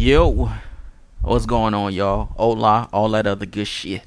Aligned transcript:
Yo, 0.00 0.48
what's 1.22 1.44
going 1.44 1.74
on, 1.74 1.92
y'all? 1.92 2.26
Hola, 2.36 2.88
all 2.92 3.08
that 3.08 3.26
other 3.26 3.46
good 3.46 3.66
shit. 3.66 4.02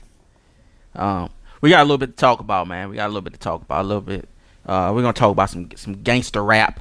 Um, 0.96 1.30
we 1.60 1.70
got 1.70 1.82
a 1.82 1.84
little 1.84 1.98
bit 1.98 2.12
to 2.12 2.16
talk 2.16 2.40
about, 2.40 2.70
man. 2.70 2.88
We 2.88 2.96
got 2.96 3.08
a 3.08 3.10
little 3.10 3.20
bit 3.20 3.34
to 3.34 3.40
talk 3.40 3.64
about. 3.64 3.82
A 3.82 3.88
little 3.88 4.02
bit. 4.02 4.30
Uh, 4.66 4.94
we're 4.96 5.02
gonna 5.02 5.12
talk 5.12 5.34
about 5.34 5.50
some 5.50 5.70
some 5.76 6.02
gangster 6.02 6.42
rap, 6.46 6.80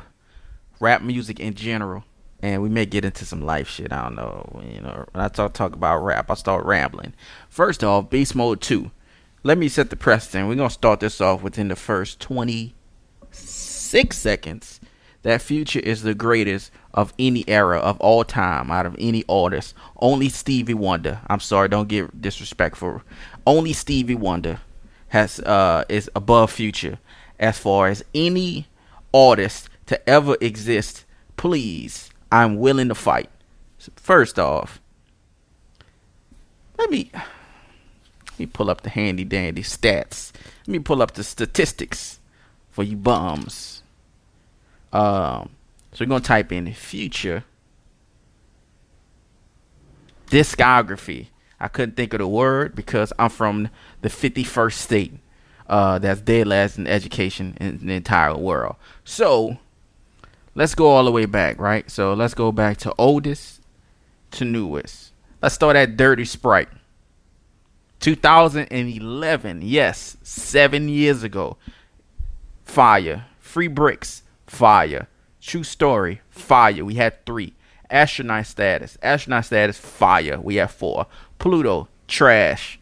rap 0.78 1.02
music 1.02 1.40
in 1.40 1.54
general, 1.54 2.04
and 2.40 2.62
we 2.62 2.68
may 2.68 2.86
get 2.86 3.04
into 3.04 3.24
some 3.24 3.42
life 3.42 3.68
shit. 3.68 3.92
I 3.92 4.04
don't 4.04 4.14
know. 4.14 4.62
You 4.72 4.80
know, 4.80 5.04
when 5.10 5.24
I 5.24 5.26
talk 5.26 5.54
talk 5.54 5.72
about 5.72 6.04
rap, 6.04 6.30
I 6.30 6.34
start 6.34 6.64
rambling. 6.64 7.12
First 7.48 7.82
off, 7.82 8.10
Beast 8.10 8.36
Mode 8.36 8.60
Two. 8.60 8.92
Let 9.42 9.58
me 9.58 9.66
set 9.66 9.90
the 9.90 9.96
precedent. 9.96 10.48
We're 10.48 10.54
gonna 10.54 10.70
start 10.70 11.00
this 11.00 11.20
off 11.20 11.42
within 11.42 11.66
the 11.66 11.74
first 11.74 12.20
twenty 12.20 12.76
six 13.32 14.18
seconds. 14.18 14.78
That 15.22 15.42
Future 15.42 15.80
is 15.80 16.02
the 16.02 16.14
greatest 16.14 16.70
of 16.92 17.12
any 17.18 17.48
era 17.48 17.78
of 17.78 18.00
all 18.00 18.24
time 18.24 18.70
out 18.70 18.86
of 18.86 18.96
any 18.98 19.24
artist. 19.28 19.74
Only 19.96 20.28
Stevie 20.28 20.74
Wonder. 20.74 21.20
I'm 21.28 21.40
sorry, 21.40 21.68
don't 21.68 21.88
get 21.88 22.20
disrespectful. 22.20 23.02
Only 23.46 23.72
Stevie 23.72 24.14
Wonder 24.14 24.60
has 25.08 25.40
uh 25.40 25.84
is 25.88 26.10
above 26.14 26.52
Future 26.52 26.98
as 27.38 27.58
far 27.58 27.88
as 27.88 28.04
any 28.14 28.66
artist 29.12 29.68
to 29.86 30.08
ever 30.08 30.36
exist. 30.40 31.04
Please, 31.36 32.10
I'm 32.30 32.58
willing 32.58 32.88
to 32.88 32.94
fight. 32.94 33.30
First 33.96 34.38
off, 34.38 34.80
let 36.78 36.90
me 36.90 37.10
let 37.12 38.38
me 38.38 38.46
pull 38.46 38.70
up 38.70 38.82
the 38.82 38.90
handy 38.90 39.24
dandy 39.24 39.62
stats. 39.62 40.32
Let 40.66 40.68
me 40.68 40.78
pull 40.78 41.02
up 41.02 41.12
the 41.12 41.24
statistics 41.24 42.20
for 42.70 42.84
you 42.84 42.96
bums. 42.96 43.82
Um, 44.92 45.50
so 45.92 46.04
we're 46.04 46.08
gonna 46.08 46.20
type 46.20 46.52
in 46.52 46.72
future 46.72 47.44
discography. 50.30 51.26
I 51.58 51.68
couldn't 51.68 51.96
think 51.96 52.14
of 52.14 52.20
the 52.20 52.28
word 52.28 52.74
because 52.74 53.12
I'm 53.18 53.28
from 53.28 53.68
the 54.00 54.08
51st 54.08 54.72
state. 54.72 55.12
Uh, 55.68 55.98
that's 55.98 56.20
dead 56.20 56.46
last 56.46 56.78
in 56.78 56.86
education 56.86 57.56
in 57.60 57.86
the 57.86 57.94
entire 57.94 58.36
world. 58.36 58.76
So 59.04 59.58
let's 60.54 60.74
go 60.74 60.88
all 60.88 61.04
the 61.04 61.12
way 61.12 61.26
back, 61.26 61.60
right? 61.60 61.88
So 61.90 62.14
let's 62.14 62.34
go 62.34 62.50
back 62.50 62.78
to 62.78 62.94
oldest 62.96 63.60
to 64.32 64.44
newest. 64.44 65.12
Let's 65.42 65.54
start 65.54 65.76
at 65.76 65.96
Dirty 65.96 66.24
Sprite. 66.24 66.68
2011, 68.00 69.60
yes, 69.62 70.16
seven 70.22 70.88
years 70.88 71.22
ago. 71.22 71.56
Fire. 72.64 73.26
Free 73.38 73.68
Bricks, 73.68 74.22
fire. 74.46 75.08
True 75.40 75.64
story, 75.64 76.20
fire. 76.28 76.84
We 76.84 76.94
had 76.94 77.24
three. 77.24 77.54
Astronaut 77.88 78.46
status, 78.46 78.96
astronaut 79.02 79.46
status, 79.46 79.76
fire. 79.78 80.40
We 80.40 80.56
have 80.56 80.70
four. 80.70 81.06
Pluto, 81.38 81.88
trash. 82.06 82.78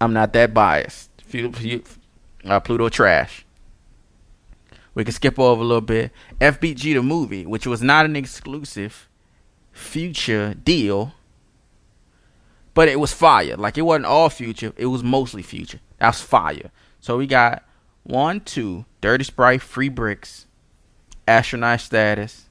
I'm 0.00 0.12
not 0.12 0.32
that 0.34 0.54
biased. 0.54 1.10
Uh, 2.44 2.60
Pluto, 2.60 2.88
trash. 2.88 3.44
We 4.94 5.04
can 5.04 5.12
skip 5.12 5.38
over 5.38 5.60
a 5.60 5.64
little 5.64 5.80
bit. 5.80 6.12
FBG 6.40 6.94
the 6.94 7.02
movie, 7.02 7.44
which 7.44 7.66
was 7.66 7.82
not 7.82 8.06
an 8.06 8.16
exclusive 8.16 9.08
future 9.72 10.54
deal, 10.54 11.12
but 12.72 12.88
it 12.88 12.98
was 13.00 13.12
fire. 13.12 13.56
Like 13.56 13.76
it 13.76 13.82
wasn't 13.82 14.06
all 14.06 14.30
future, 14.30 14.72
it 14.76 14.86
was 14.86 15.02
mostly 15.02 15.42
future. 15.42 15.80
That's 15.98 16.20
fire. 16.20 16.70
So 17.00 17.18
we 17.18 17.26
got 17.26 17.62
one, 18.04 18.40
two, 18.40 18.84
Dirty 19.00 19.24
Sprite, 19.24 19.62
Free 19.62 19.88
Bricks, 19.88 20.45
Astronaut 21.26 21.80
Status, 21.80 22.46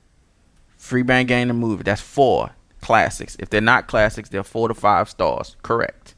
Free 0.77 1.03
Bang 1.03 1.25
Gang 1.25 1.47
the 1.47 1.53
movie. 1.53 1.83
That's 1.83 2.01
four 2.01 2.51
classics. 2.81 3.35
If 3.39 3.49
they're 3.49 3.61
not 3.61 3.87
classics, 3.87 4.29
they're 4.29 4.43
four 4.43 4.67
to 4.67 4.73
five 4.73 5.09
stars. 5.09 5.55
Correct. 5.63 6.13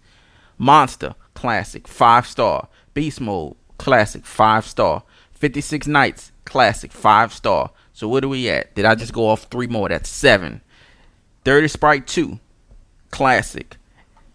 Monster, 0.58 1.16
classic, 1.34 1.88
five 1.88 2.28
star. 2.28 2.68
Beast 2.94 3.22
Mode, 3.22 3.56
classic, 3.78 4.26
five 4.26 4.66
star. 4.66 5.04
56 5.34 5.88
Nights, 5.88 6.32
classic, 6.46 6.92
five 6.92 7.32
star. 7.32 7.72
So 7.94 8.08
what 8.08 8.24
are 8.24 8.28
we 8.28 8.50
at? 8.50 8.76
Did 8.76 8.86
I 8.86 8.96
just 8.96 9.14
go 9.14 9.28
off 9.28 9.44
three 9.44 9.68
more? 9.68 9.88
That's 9.88 10.10
seven. 10.10 10.62
Dirty 11.44 11.68
Sprite 11.68 12.08
2, 12.08 12.40
classic. 13.12 13.78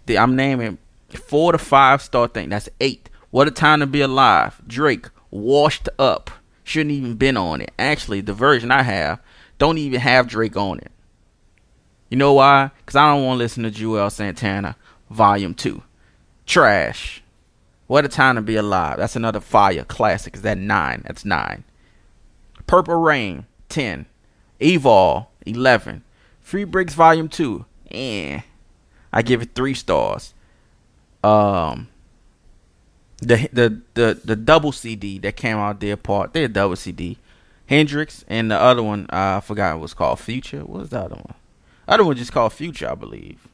I'm 0.09 0.34
naming 0.34 0.78
four 1.10 1.53
to 1.53 1.59
five 1.59 2.00
star 2.00 2.28
thing. 2.28 2.49
That's 2.49 2.69
eight. 2.81 3.10
What 3.31 3.49
a 3.49 3.50
time 3.50 3.81
to 3.81 3.87
be 3.87 4.00
alive. 4.00 4.60
Drake, 4.66 5.09
washed 5.31 5.89
up. 5.99 6.31
Shouldn't 6.65 6.93
even 6.93 7.15
been 7.15 7.37
on 7.37 7.61
it. 7.61 7.73
Actually, 7.78 8.21
the 8.21 8.34
version 8.34 8.71
I 8.71 8.83
have 8.83 9.21
don't 9.59 9.78
even 9.78 10.00
have 10.00 10.28
Drake 10.28 10.56
on 10.56 10.78
it. 10.78 10.91
You 12.09 12.17
know 12.19 12.34
why? 12.34 12.71
Because 12.78 12.97
I 12.97 13.12
don't 13.12 13.25
want 13.25 13.39
to 13.39 13.43
listen 13.43 13.62
to 13.62 13.71
Juelz 13.71 14.12
Santana 14.12 14.77
Volume 15.11 15.55
2. 15.55 15.83
Trash. 16.47 17.22
What 17.87 18.05
a 18.05 18.09
time 18.09 18.37
to 18.37 18.43
be 18.43 18.56
alive. 18.56 18.99
That's 18.99 19.17
another 19.17 19.41
fire 19.41 19.84
classic. 19.84 20.34
Is 20.34 20.43
that 20.43 20.59
9? 20.59 21.03
That's 21.06 21.25
9. 21.25 21.65
Purple 22.67 22.97
Reign, 22.97 23.47
10. 23.69 24.06
Evol, 24.61 25.27
11. 25.47 26.05
Free 26.41 26.65
Bricks 26.65 26.95
Volume 26.95 27.28
2. 27.28 27.65
Eh. 27.91 28.41
I 29.12 29.22
give 29.22 29.43
it 29.43 29.55
3 29.55 29.75
stars. 29.75 30.34
Um, 31.25 31.89
the 33.22 33.49
the 33.53 33.81
the 33.94 34.21
the 34.25 34.37
double 34.37 34.72
CD 34.72 35.19
that 35.21 35.37
came 35.37 35.56
out 35.56 35.81
there 35.81 35.97
part. 35.97 36.33
They 36.33 36.47
double 36.49 36.77
CD. 36.77 37.19
Hendrix 37.66 38.25
and 38.28 38.50
the 38.50 38.59
other 38.59 38.83
one 38.83 39.06
uh, 39.12 39.37
I 39.37 39.41
forgot 39.41 39.81
was 39.81 39.94
called 39.94 40.21
Future. 40.21 40.60
What 40.60 40.81
was 40.81 40.91
the 40.91 41.00
other 41.00 41.15
one? 41.15 41.34
Other 41.88 42.05
one 42.05 42.16
just 42.16 42.33
called 42.33 42.53
Future, 42.53 42.91
I 42.91 42.94
believe. 42.94 43.49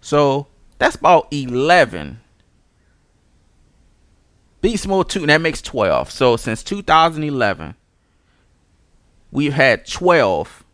So 0.00 0.48
that's 0.78 0.96
about 0.96 1.28
eleven. 1.30 2.20
Beast 4.60 4.88
Mode 4.88 5.10
2, 5.10 5.20
and 5.20 5.28
that 5.28 5.42
makes 5.42 5.60
12. 5.60 6.10
So 6.10 6.38
since 6.38 6.62
2011, 6.62 7.74
we've 9.30 9.52
had 9.52 9.86
12 9.86 10.64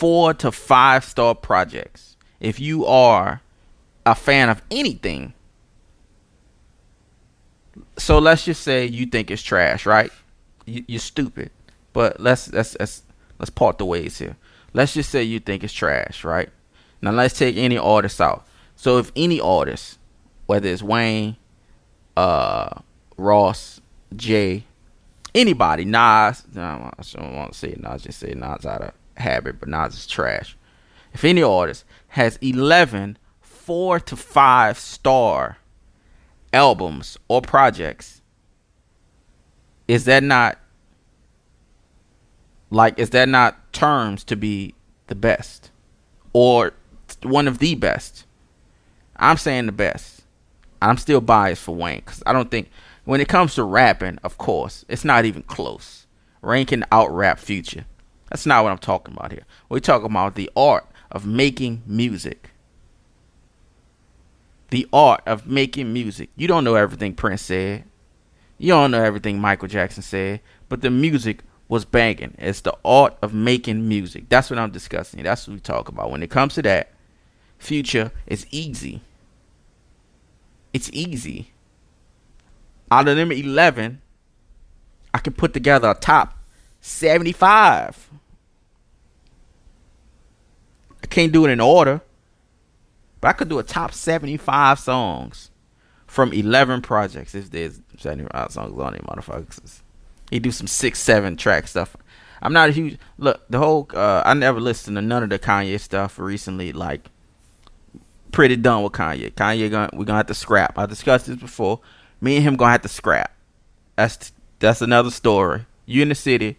four 0.00 0.32
to 0.32 0.50
five 0.50 1.04
star 1.04 1.34
projects. 1.34 2.16
If 2.40 2.58
you 2.58 2.86
are 2.86 3.42
a 4.06 4.14
fan 4.14 4.48
of 4.48 4.62
anything, 4.70 5.34
so 8.00 8.18
let's 8.18 8.44
just 8.44 8.62
say 8.62 8.86
you 8.86 9.06
think 9.06 9.30
it's 9.30 9.42
trash, 9.42 9.86
right? 9.86 10.10
You, 10.66 10.84
you're 10.86 11.00
stupid, 11.00 11.50
but 11.92 12.20
let's 12.20 12.52
let's 12.52 12.76
let's 12.78 13.02
let's 13.38 13.50
part 13.50 13.78
the 13.78 13.84
ways 13.84 14.18
here. 14.18 14.36
Let's 14.72 14.94
just 14.94 15.10
say 15.10 15.22
you 15.22 15.40
think 15.40 15.64
it's 15.64 15.72
trash, 15.72 16.24
right? 16.24 16.48
Now 17.02 17.12
let's 17.12 17.38
take 17.38 17.56
any 17.56 17.78
artist 17.78 18.20
out. 18.20 18.46
So 18.76 18.98
if 18.98 19.12
any 19.16 19.40
artist, 19.40 19.98
whether 20.46 20.68
it's 20.68 20.82
Wayne, 20.82 21.36
uh, 22.16 22.80
Ross, 23.16 23.80
Jay, 24.14 24.64
anybody, 25.34 25.84
Nas, 25.84 26.44
I 26.56 26.90
don't 27.12 27.34
want 27.34 27.52
to 27.52 27.58
say 27.58 27.74
Nas, 27.78 28.02
just 28.02 28.20
say 28.20 28.32
Nas 28.34 28.64
out 28.64 28.82
of 28.82 28.92
habit, 29.16 29.60
but 29.60 29.68
Nas 29.68 29.94
is 29.94 30.06
trash. 30.06 30.56
If 31.12 31.24
any 31.24 31.42
artist 31.42 31.84
has 32.08 32.38
11 32.40 33.18
four 33.70 34.00
to 34.00 34.16
five 34.16 34.76
star 34.78 35.58
albums 36.52 37.18
or 37.28 37.40
projects, 37.42 38.20
is 39.88 40.04
that 40.04 40.22
not 40.22 40.58
like 42.70 42.98
is 42.98 43.10
that 43.10 43.28
not 43.28 43.72
terms 43.72 44.22
to 44.24 44.36
be 44.36 44.74
the 45.08 45.14
best 45.14 45.70
or 46.32 46.72
one 47.22 47.48
of 47.48 47.58
the 47.58 47.74
best? 47.74 48.24
I'm 49.16 49.36
saying 49.36 49.66
the 49.66 49.72
best. 49.72 50.22
I'm 50.80 50.96
still 50.96 51.20
biased 51.20 51.62
for 51.62 51.74
Wayne 51.74 51.98
because 51.98 52.22
I 52.24 52.32
don't 52.32 52.50
think 52.50 52.70
when 53.04 53.20
it 53.20 53.28
comes 53.28 53.54
to 53.56 53.64
rapping, 53.64 54.18
of 54.22 54.38
course, 54.38 54.84
it's 54.88 55.04
not 55.04 55.24
even 55.24 55.42
close. 55.42 56.06
Can 56.42 56.84
out 56.90 57.10
rap 57.10 57.38
Future. 57.38 57.84
That's 58.30 58.46
not 58.46 58.62
what 58.62 58.70
I'm 58.70 58.78
talking 58.78 59.14
about 59.14 59.32
here. 59.32 59.44
We're 59.68 59.80
talking 59.80 60.06
about 60.06 60.36
the 60.36 60.50
art 60.56 60.86
of 61.10 61.26
making 61.26 61.82
music 61.86 62.50
the 64.70 64.88
art 64.92 65.22
of 65.26 65.46
making 65.46 65.92
music. 65.92 66.30
You 66.36 66.48
don't 66.48 66.64
know 66.64 66.74
everything 66.74 67.14
Prince 67.14 67.42
said. 67.42 67.84
You 68.58 68.68
don't 68.68 68.90
know 68.90 69.02
everything 69.02 69.40
Michael 69.40 69.68
Jackson 69.68 70.02
said, 70.02 70.40
but 70.68 70.82
the 70.82 70.90
music 70.90 71.40
was 71.68 71.84
banging. 71.84 72.34
It's 72.38 72.60
the 72.60 72.76
art 72.84 73.16
of 73.22 73.32
making 73.32 73.88
music. 73.88 74.28
That's 74.28 74.50
what 74.50 74.58
I'm 74.58 74.70
discussing. 74.70 75.22
That's 75.22 75.46
what 75.46 75.54
we 75.54 75.60
talk 75.60 75.88
about. 75.88 76.10
When 76.10 76.22
it 76.22 76.30
comes 76.30 76.54
to 76.54 76.62
that, 76.62 76.92
Future 77.60 78.10
is 78.26 78.46
easy. 78.50 79.02
It's 80.72 80.88
easy. 80.94 81.52
Out 82.90 83.06
of 83.06 83.16
them 83.16 83.30
11, 83.30 84.00
I 85.12 85.18
can 85.18 85.34
put 85.34 85.52
together 85.52 85.90
a 85.90 85.94
top 85.94 86.38
75. 86.80 88.10
I 91.02 91.06
can't 91.06 91.32
do 91.32 91.44
it 91.44 91.50
in 91.50 91.60
order. 91.60 92.00
But 93.20 93.28
I 93.28 93.32
could 93.32 93.48
do 93.48 93.58
a 93.58 93.62
top 93.62 93.92
75 93.92 94.78
songs 94.78 95.50
from 96.06 96.32
11 96.32 96.82
projects 96.82 97.34
if 97.34 97.50
there's 97.50 97.80
75 97.98 98.50
songs 98.50 98.78
on 98.78 98.94
it, 98.94 99.02
motherfuckers. 99.04 99.82
He 100.30 100.38
do 100.38 100.50
some 100.50 100.66
six, 100.66 100.98
seven 100.98 101.36
track 101.36 101.68
stuff. 101.68 101.96
I'm 102.42 102.52
not 102.52 102.68
a 102.68 102.72
huge 102.72 102.98
look. 103.18 103.42
The 103.50 103.58
whole 103.58 103.88
uh, 103.94 104.22
I 104.24 104.34
never 104.34 104.60
listened 104.60 104.96
to 104.96 105.02
none 105.02 105.22
of 105.22 105.30
the 105.30 105.38
Kanye 105.38 105.78
stuff 105.78 106.18
recently. 106.18 106.72
Like, 106.72 107.06
pretty 108.32 108.56
done 108.56 108.82
with 108.82 108.92
Kanye. 108.92 109.32
Kanye 109.32 109.70
gonna 109.70 109.90
we're 109.92 110.04
gonna 110.04 110.18
have 110.18 110.26
to 110.26 110.34
scrap. 110.34 110.78
I 110.78 110.86
discussed 110.86 111.26
this 111.26 111.36
before. 111.36 111.80
Me 112.20 112.36
and 112.36 112.44
him 112.44 112.56
gonna 112.56 112.72
have 112.72 112.82
to 112.82 112.88
scrap. 112.88 113.34
That's 113.96 114.32
that's 114.58 114.80
another 114.80 115.10
story. 115.10 115.66
You 115.86 116.02
in 116.02 116.08
the 116.08 116.14
city. 116.14 116.56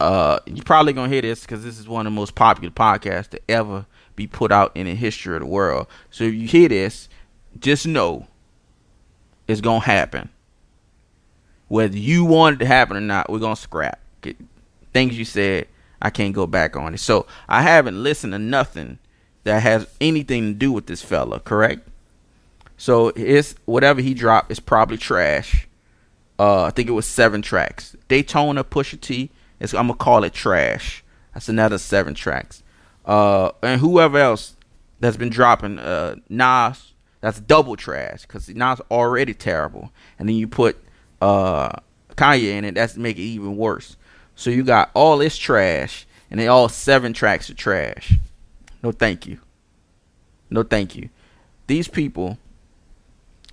Uh, 0.00 0.40
you 0.46 0.62
probably 0.64 0.92
gonna 0.92 1.08
hear 1.08 1.22
this 1.22 1.42
because 1.42 1.62
this 1.62 1.78
is 1.78 1.86
one 1.86 2.06
of 2.06 2.12
the 2.12 2.16
most 2.16 2.34
popular 2.34 2.72
podcasts 2.72 3.28
to 3.28 3.40
ever 3.48 3.86
be 4.16 4.26
put 4.26 4.52
out 4.52 4.72
in 4.74 4.86
the 4.86 4.94
history 4.94 5.34
of 5.34 5.40
the 5.40 5.46
world. 5.46 5.86
So 6.10 6.24
if 6.24 6.34
you 6.34 6.46
hear 6.46 6.68
this, 6.68 7.08
just 7.58 7.86
know 7.86 8.26
it's 9.48 9.60
gonna 9.60 9.80
happen. 9.80 10.28
Whether 11.68 11.96
you 11.96 12.24
want 12.24 12.56
it 12.56 12.58
to 12.60 12.66
happen 12.66 12.96
or 12.96 13.00
not, 13.00 13.30
we're 13.30 13.38
gonna 13.38 13.56
scrap 13.56 13.98
things 14.92 15.18
you 15.18 15.24
said. 15.24 15.68
I 16.00 16.10
can't 16.10 16.34
go 16.34 16.46
back 16.46 16.76
on 16.76 16.94
it. 16.94 16.98
So 16.98 17.26
I 17.48 17.62
haven't 17.62 18.02
listened 18.02 18.32
to 18.32 18.38
nothing 18.38 18.98
that 19.44 19.62
has 19.62 19.86
anything 20.00 20.48
to 20.48 20.54
do 20.54 20.72
with 20.72 20.86
this 20.86 21.02
fella. 21.02 21.40
Correct. 21.40 21.88
So 22.76 23.08
it's 23.14 23.54
whatever 23.64 24.00
he 24.00 24.12
dropped 24.14 24.50
is 24.50 24.58
probably 24.60 24.96
trash. 24.96 25.68
Uh, 26.38 26.64
I 26.64 26.70
think 26.70 26.88
it 26.88 26.92
was 26.92 27.06
seven 27.06 27.40
tracks. 27.40 27.94
Daytona, 28.08 28.64
Pusha 28.64 29.00
T. 29.00 29.30
It's, 29.60 29.74
I'm 29.74 29.86
gonna 29.86 29.98
call 29.98 30.24
it 30.24 30.32
trash. 30.32 31.04
That's 31.34 31.48
another 31.48 31.78
seven 31.78 32.14
tracks. 32.14 32.62
Uh, 33.04 33.50
and 33.62 33.80
whoever 33.80 34.18
else 34.18 34.56
that's 35.00 35.16
been 35.16 35.30
dropping, 35.30 35.78
uh, 35.78 36.16
Nas, 36.28 36.92
that's 37.20 37.40
double 37.40 37.76
trash 37.76 38.22
because 38.22 38.48
Nas 38.48 38.80
already 38.90 39.34
terrible, 39.34 39.92
and 40.18 40.28
then 40.28 40.36
you 40.36 40.48
put 40.48 40.76
uh 41.20 41.70
Kanye 42.16 42.56
in 42.56 42.64
it, 42.64 42.74
that's 42.74 42.96
make 42.96 43.16
it 43.16 43.22
even 43.22 43.56
worse. 43.56 43.96
So 44.34 44.50
you 44.50 44.64
got 44.64 44.90
all 44.94 45.18
this 45.18 45.36
trash, 45.36 46.06
and 46.30 46.38
they 46.38 46.48
all 46.48 46.68
seven 46.68 47.12
tracks 47.12 47.48
of 47.48 47.56
trash. 47.56 48.14
No, 48.82 48.92
thank 48.92 49.26
you. 49.26 49.38
No, 50.50 50.62
thank 50.62 50.96
you. 50.96 51.08
These 51.66 51.88
people, 51.88 52.38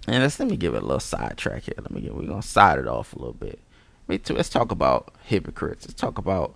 and 0.07 0.24
let's 0.24 0.40
let 0.40 0.50
me 0.50 0.57
give 0.57 0.74
it 0.74 0.84
a 0.84 0.86
little 0.86 1.00
sidetrack 1.00 1.63
here. 1.63 1.75
Let 1.78 1.92
me 1.92 2.02
get. 2.02 2.16
We're 2.16 2.28
gonna 2.28 2.42
side 2.42 2.80
it 2.80 2.88
off 2.88 3.13
a 3.13 3.19
little 3.19 3.34
bit. 3.34 3.60
Me 4.07 4.18
too. 4.18 4.36
Let's 4.36 4.50
talk 4.50 4.72
about 4.72 5.13
hypocrites. 5.24 5.88
Let's 5.88 6.00
talk 6.00 6.18
about 6.18 6.56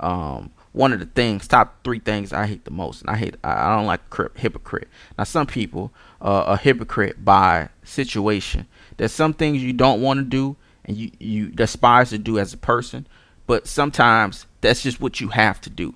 um, 0.00 0.50
one 0.76 0.92
of 0.92 1.00
the 1.00 1.06
things, 1.06 1.48
top 1.48 1.82
three 1.84 1.98
things 1.98 2.34
I 2.34 2.46
hate 2.46 2.66
the 2.66 2.70
most, 2.70 3.00
and 3.00 3.08
I 3.08 3.16
hate. 3.16 3.36
I, 3.42 3.74
don't 3.74 3.86
like 3.86 4.02
hypocrite. 4.36 4.88
Now, 5.16 5.24
some 5.24 5.46
people 5.46 5.90
uh, 6.20 6.44
are 6.44 6.56
hypocrite 6.58 7.24
by 7.24 7.70
situation. 7.82 8.66
There's 8.98 9.12
some 9.12 9.32
things 9.32 9.62
you 9.62 9.72
don't 9.72 10.02
want 10.02 10.18
to 10.18 10.24
do, 10.24 10.56
and 10.84 10.94
you 10.98 11.12
you 11.18 11.48
despise 11.48 12.10
to 12.10 12.18
do 12.18 12.38
as 12.38 12.52
a 12.52 12.58
person, 12.58 13.06
but 13.46 13.66
sometimes 13.66 14.44
that's 14.60 14.82
just 14.82 15.00
what 15.00 15.18
you 15.18 15.28
have 15.28 15.62
to 15.62 15.70
do. 15.70 15.94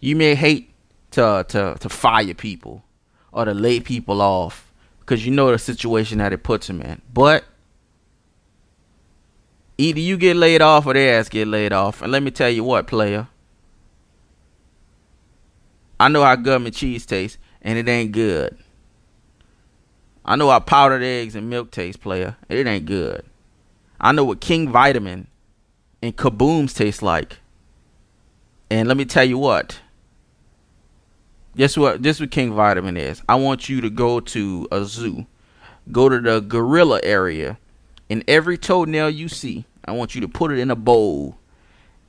You 0.00 0.16
may 0.16 0.34
hate 0.34 0.72
to 1.10 1.44
to 1.46 1.76
to 1.78 1.88
fire 1.90 2.32
people 2.32 2.84
or 3.32 3.44
to 3.44 3.52
lay 3.52 3.80
people 3.80 4.22
off 4.22 4.72
because 5.00 5.26
you 5.26 5.30
know 5.30 5.52
the 5.52 5.58
situation 5.58 6.16
that 6.18 6.32
it 6.32 6.42
puts 6.42 6.68
them 6.68 6.80
in, 6.80 7.02
but 7.12 7.44
Either 9.80 10.00
you 10.00 10.18
get 10.18 10.36
laid 10.36 10.60
off 10.60 10.84
or 10.84 10.92
their 10.92 11.18
ass 11.18 11.30
get 11.30 11.48
laid 11.48 11.72
off. 11.72 12.02
And 12.02 12.12
let 12.12 12.22
me 12.22 12.30
tell 12.30 12.50
you 12.50 12.62
what, 12.62 12.86
player. 12.86 13.28
I 15.98 16.08
know 16.08 16.22
how 16.22 16.36
government 16.36 16.74
cheese 16.74 17.06
tastes, 17.06 17.38
and 17.62 17.78
it 17.78 17.88
ain't 17.88 18.12
good. 18.12 18.58
I 20.22 20.36
know 20.36 20.50
how 20.50 20.60
powdered 20.60 21.02
eggs 21.02 21.34
and 21.34 21.48
milk 21.48 21.70
taste, 21.70 22.02
player. 22.02 22.36
It 22.50 22.66
ain't 22.66 22.84
good. 22.84 23.24
I 23.98 24.12
know 24.12 24.22
what 24.22 24.42
King 24.42 24.68
Vitaman 24.68 25.28
and 26.02 26.14
Kabooms 26.14 26.76
taste 26.76 27.02
like. 27.02 27.38
And 28.70 28.86
let 28.86 28.98
me 28.98 29.06
tell 29.06 29.24
you 29.24 29.38
what. 29.38 29.80
Guess 31.56 31.78
what? 31.78 32.02
This 32.02 32.20
what 32.20 32.30
King 32.30 32.52
Vitaman 32.52 32.98
is. 32.98 33.22
I 33.30 33.36
want 33.36 33.70
you 33.70 33.80
to 33.80 33.88
go 33.88 34.20
to 34.20 34.68
a 34.70 34.84
zoo. 34.84 35.26
Go 35.90 36.10
to 36.10 36.20
the 36.20 36.40
gorilla 36.40 37.00
area. 37.02 37.58
And 38.10 38.22
every 38.28 38.58
toenail 38.58 39.08
you 39.08 39.28
see, 39.28 39.64
I 39.84 39.92
want 39.92 40.14
you 40.14 40.20
to 40.20 40.28
put 40.28 40.52
it 40.52 40.58
in 40.58 40.70
a 40.70 40.76
bowl 40.76 41.38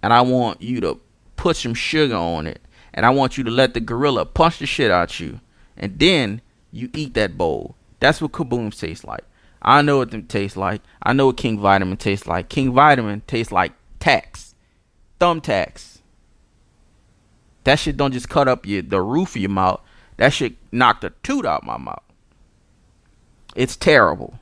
and 0.03 0.13
I 0.13 0.21
want 0.21 0.61
you 0.61 0.81
to 0.81 0.99
put 1.35 1.55
some 1.55 1.73
sugar 1.73 2.15
on 2.15 2.47
it 2.47 2.61
and 2.93 3.05
I 3.05 3.09
want 3.11 3.37
you 3.37 3.43
to 3.45 3.51
let 3.51 3.73
the 3.73 3.79
gorilla 3.79 4.25
punch 4.25 4.59
the 4.59 4.65
shit 4.65 4.91
out 4.91 5.19
you 5.19 5.39
and 5.77 5.97
then 5.97 6.41
you 6.71 6.89
eat 6.93 7.13
that 7.15 7.37
bowl. 7.37 7.75
That's 7.99 8.21
what 8.21 8.31
kabooms 8.31 8.79
tastes 8.79 9.03
like. 9.03 9.23
I 9.61 9.81
know 9.81 9.97
what 9.97 10.11
them 10.11 10.23
tastes 10.23 10.57
like. 10.57 10.81
I 11.03 11.13
know 11.13 11.27
what 11.27 11.37
King 11.37 11.59
Vitaman 11.59 11.99
tastes 11.99 12.27
like. 12.27 12.49
King 12.49 12.73
Vitaman 12.73 13.21
tastes 13.27 13.51
like 13.51 13.73
tacks. 13.99 14.55
Thumbtacks. 15.19 15.99
That 17.63 17.77
shit 17.77 17.95
don't 17.95 18.11
just 18.11 18.29
cut 18.29 18.47
up 18.47 18.65
your 18.65 18.81
the 18.81 19.01
roof 19.01 19.35
of 19.35 19.41
your 19.41 19.51
mouth. 19.51 19.81
That 20.17 20.33
shit 20.33 20.55
knock 20.71 21.01
the 21.01 21.11
tooth 21.21 21.45
out 21.45 21.63
my 21.63 21.77
mouth. 21.77 22.03
It's 23.55 23.75
terrible. 23.75 24.39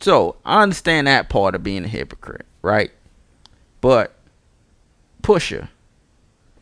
So 0.00 0.36
I 0.44 0.62
understand 0.62 1.06
that 1.06 1.28
part 1.28 1.54
of 1.54 1.62
being 1.62 1.84
a 1.84 1.88
hypocrite, 1.88 2.46
right? 2.62 2.90
But 3.80 4.14
Pusha, 5.22 5.68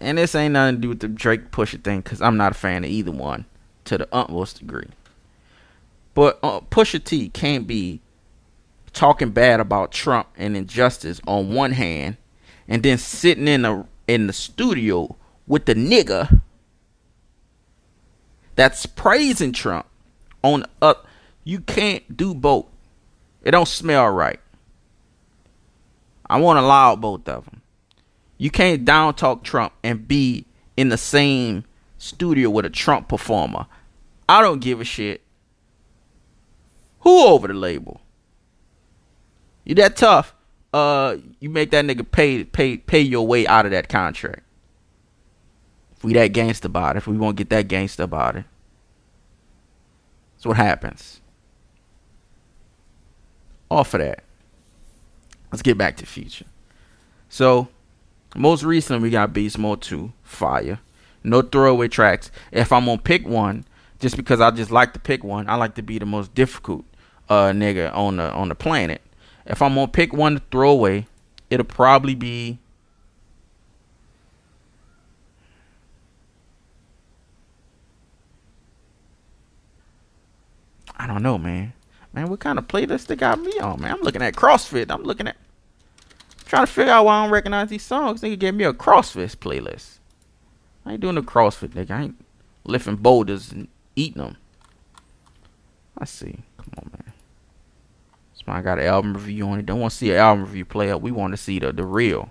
and 0.01 0.19
this 0.19 0.35
ain't 0.35 0.53
nothing 0.53 0.77
to 0.77 0.81
do 0.81 0.89
with 0.89 1.01
the 1.01 1.09
Drake 1.09 1.51
Pusha 1.51 1.83
thing, 1.83 2.01
because 2.01 2.21
I'm 2.21 2.37
not 2.37 2.53
a 2.53 2.57
fan 2.57 2.85
of 2.85 2.91
either 2.91 3.13
one 3.13 3.45
to 3.85 3.99
the 3.99 4.09
utmost 4.13 4.59
degree. 4.59 4.89
But 6.15 6.39
uh, 6.43 6.61
Pusha 6.61 7.03
T 7.03 7.29
can't 7.29 7.67
be 7.67 8.01
talking 8.93 9.31
bad 9.31 9.61
about 9.61 9.93
Trump 9.93 10.29
and 10.37 10.57
injustice 10.57 11.21
on 11.27 11.55
one 11.55 11.73
hand, 11.73 12.17
and 12.67 12.83
then 12.83 12.99
sitting 12.99 13.47
in 13.47 13.63
the 13.63 13.87
in 14.09 14.27
the 14.27 14.33
studio 14.33 15.15
with 15.47 15.67
the 15.67 15.75
nigga 15.75 16.43
that's 18.57 18.85
praising 18.87 19.53
Trump 19.53 19.87
on 20.43 20.65
up. 20.83 21.07
You 21.45 21.61
can't 21.61 22.17
do 22.17 22.35
both. 22.35 22.67
It 23.43 23.53
don't 23.53 23.69
smell 23.69 24.11
right. 24.11 24.41
I 26.29 26.39
want 26.39 26.59
to 26.59 26.61
allow 26.61 26.97
both 26.97 27.29
of 27.29 27.45
them. 27.45 27.63
You 28.37 28.51
can't 28.51 28.85
down 28.85 29.15
talk 29.15 29.43
Trump 29.43 29.73
and 29.83 30.07
be 30.07 30.47
in 30.77 30.91
the 30.91 30.99
same 30.99 31.65
studio 31.97 32.51
with 32.51 32.65
a 32.65 32.71
Trump 32.71 33.09
performer. 33.09 33.67
I 34.29 34.43
don't 34.43 34.61
give 34.61 34.81
a 34.81 34.85
shit. 34.85 35.23
Who 37.01 37.27
over 37.27 37.49
the 37.49 37.55
label? 37.55 38.01
You 39.65 39.75
that 39.77 39.97
tough? 39.97 40.35
Uh, 40.73 41.17
you 41.41 41.49
make 41.49 41.71
that 41.71 41.85
nigga 41.85 42.09
pay 42.11 42.45
pay 42.45 42.77
pay 42.77 43.01
your 43.01 43.27
way 43.27 43.47
out 43.47 43.65
of 43.65 43.73
that 43.73 43.89
contract. 43.89 44.43
If 45.97 46.05
we 46.05 46.13
that 46.13 46.29
gangster 46.29 46.67
about 46.67 46.97
it, 46.97 46.99
if 46.99 47.07
we 47.07 47.17
won't 47.17 47.37
get 47.37 47.49
that 47.51 47.69
gangster 47.69 48.03
about 48.03 48.37
it, 48.37 48.45
that's 50.35 50.47
what 50.47 50.57
happens 50.59 51.21
off 53.71 53.95
of 53.95 54.01
that, 54.01 54.25
let's 55.53 55.63
get 55.63 55.79
back 55.79 55.97
to 55.99 56.07
Future. 56.07 56.47
So, 57.29 57.69
most 58.37 58.63
recently 58.63 59.03
we 59.03 59.11
got 59.11 59.33
Beast 59.33 59.59
Mode 59.59 59.83
2, 59.83 60.13
Fire. 60.23 60.81
No 61.25 61.43
throwaway 61.43 61.89
tracks. 61.89 62.31
If 62.53 62.73
I'm 62.73 62.87
gonna 62.87 62.99
pick 62.99 63.27
one, 63.27 63.65
just 63.99 64.17
because 64.17 64.41
I 64.41 64.51
just 64.51 64.71
like 64.71 64.93
to 64.95 65.01
pick 65.01 65.25
one, 65.25 65.49
I 65.49 65.57
like 65.57 65.75
to 65.75 65.83
be 65.83 65.99
the 65.99 66.07
most 66.07 66.35
difficult 66.35 66.85
uh 67.29 67.51
nigga 67.51 67.95
on 67.95 68.17
the 68.17 68.31
on 68.33 68.49
the 68.49 68.55
planet. 68.55 69.03
If 69.45 69.61
I'm 69.61 69.75
gonna 69.75 69.89
pick 69.89 70.13
one 70.13 70.35
to 70.35 70.43
throw 70.51 70.71
away, 70.71 71.07
it'll 71.51 71.67
probably 71.67 72.15
be 72.15 72.59
I 80.97 81.07
don't 81.07 81.23
know, 81.23 81.39
man. 81.39 81.73
Man, 82.19 82.31
what 82.31 82.41
kind 82.41 82.59
of 82.59 82.67
playlist 82.67 83.07
they 83.07 83.15
got 83.15 83.41
me 83.41 83.57
on, 83.61 83.81
man? 83.81 83.93
I'm 83.93 84.01
looking 84.01 84.23
at 84.23 84.35
CrossFit. 84.35 84.91
I'm 84.91 85.05
looking 85.05 85.29
at 85.29 85.37
trying 86.47 86.67
to 86.67 86.73
figure 86.73 86.93
out 86.93 87.05
why 87.05 87.17
I 87.17 87.23
don't 87.23 87.31
recognize 87.31 87.69
these 87.69 87.85
songs. 87.85 88.23
Nigga 88.23 88.37
gave 88.37 88.55
me 88.55 88.65
a 88.65 88.73
CrossFit 88.73 89.37
playlist. 89.37 89.99
I 90.85 90.95
ain't 90.95 91.01
doing 91.01 91.15
the 91.15 91.23
CrossFit, 91.23 91.69
nigga. 91.69 91.93
I 91.93 92.03
ain't 92.03 92.25
lifting 92.65 92.97
boulders 92.97 93.53
and 93.53 93.69
eating 93.95 94.21
them. 94.21 94.37
I 95.97 96.07
see. 96.07 96.41
Come 96.57 96.73
on, 96.79 96.91
man. 96.91 97.13
This 98.33 98.45
man 98.49 98.65
got 98.65 98.81
an 98.81 98.87
album 98.87 99.15
review 99.15 99.47
on 99.51 99.61
it. 99.61 99.67
Don't 99.67 99.79
want 99.79 99.93
to 99.93 99.97
see 99.99 100.11
an 100.11 100.17
album 100.17 100.45
review 100.45 100.65
play 100.65 100.91
up. 100.91 101.01
We 101.01 101.13
want 101.13 101.35
to 101.35 101.37
see 101.37 101.61
the 101.61 101.73
the 101.73 101.87
real. 101.87 102.31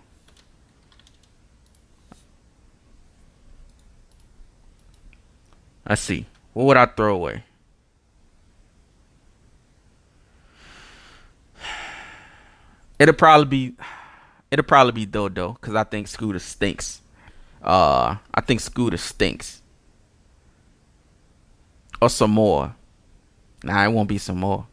Let's 5.87 6.01
see. 6.01 6.25
What 6.51 6.65
would 6.65 6.75
I 6.75 6.87
throw 6.87 7.15
away? 7.15 7.45
It'll 12.99 13.13
probably 13.13 13.45
be 13.45 13.75
it'll 14.51 14.65
probably 14.65 14.93
be 14.93 15.05
Doh 15.05 15.29
Doh 15.29 15.53
because 15.53 15.75
I 15.75 15.83
think 15.83 16.07
Scooter 16.07 16.39
stinks. 16.39 17.01
Uh, 17.61 18.15
I 18.33 18.41
think 18.41 18.59
Scooter 18.59 18.97
stinks. 18.97 19.61
Or 22.01 22.09
some 22.09 22.31
more. 22.31 22.75
Nah, 23.63 23.83
it 23.83 23.91
won't 23.91 24.09
be 24.09 24.17
some 24.17 24.39
more. 24.39 24.67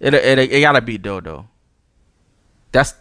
It 0.00 0.14
it 0.14 0.38
it 0.38 0.60
gotta 0.60 0.80
be 0.80 0.98
Doh 0.98 1.20
Doh. 1.20 1.46
That's 2.72 2.94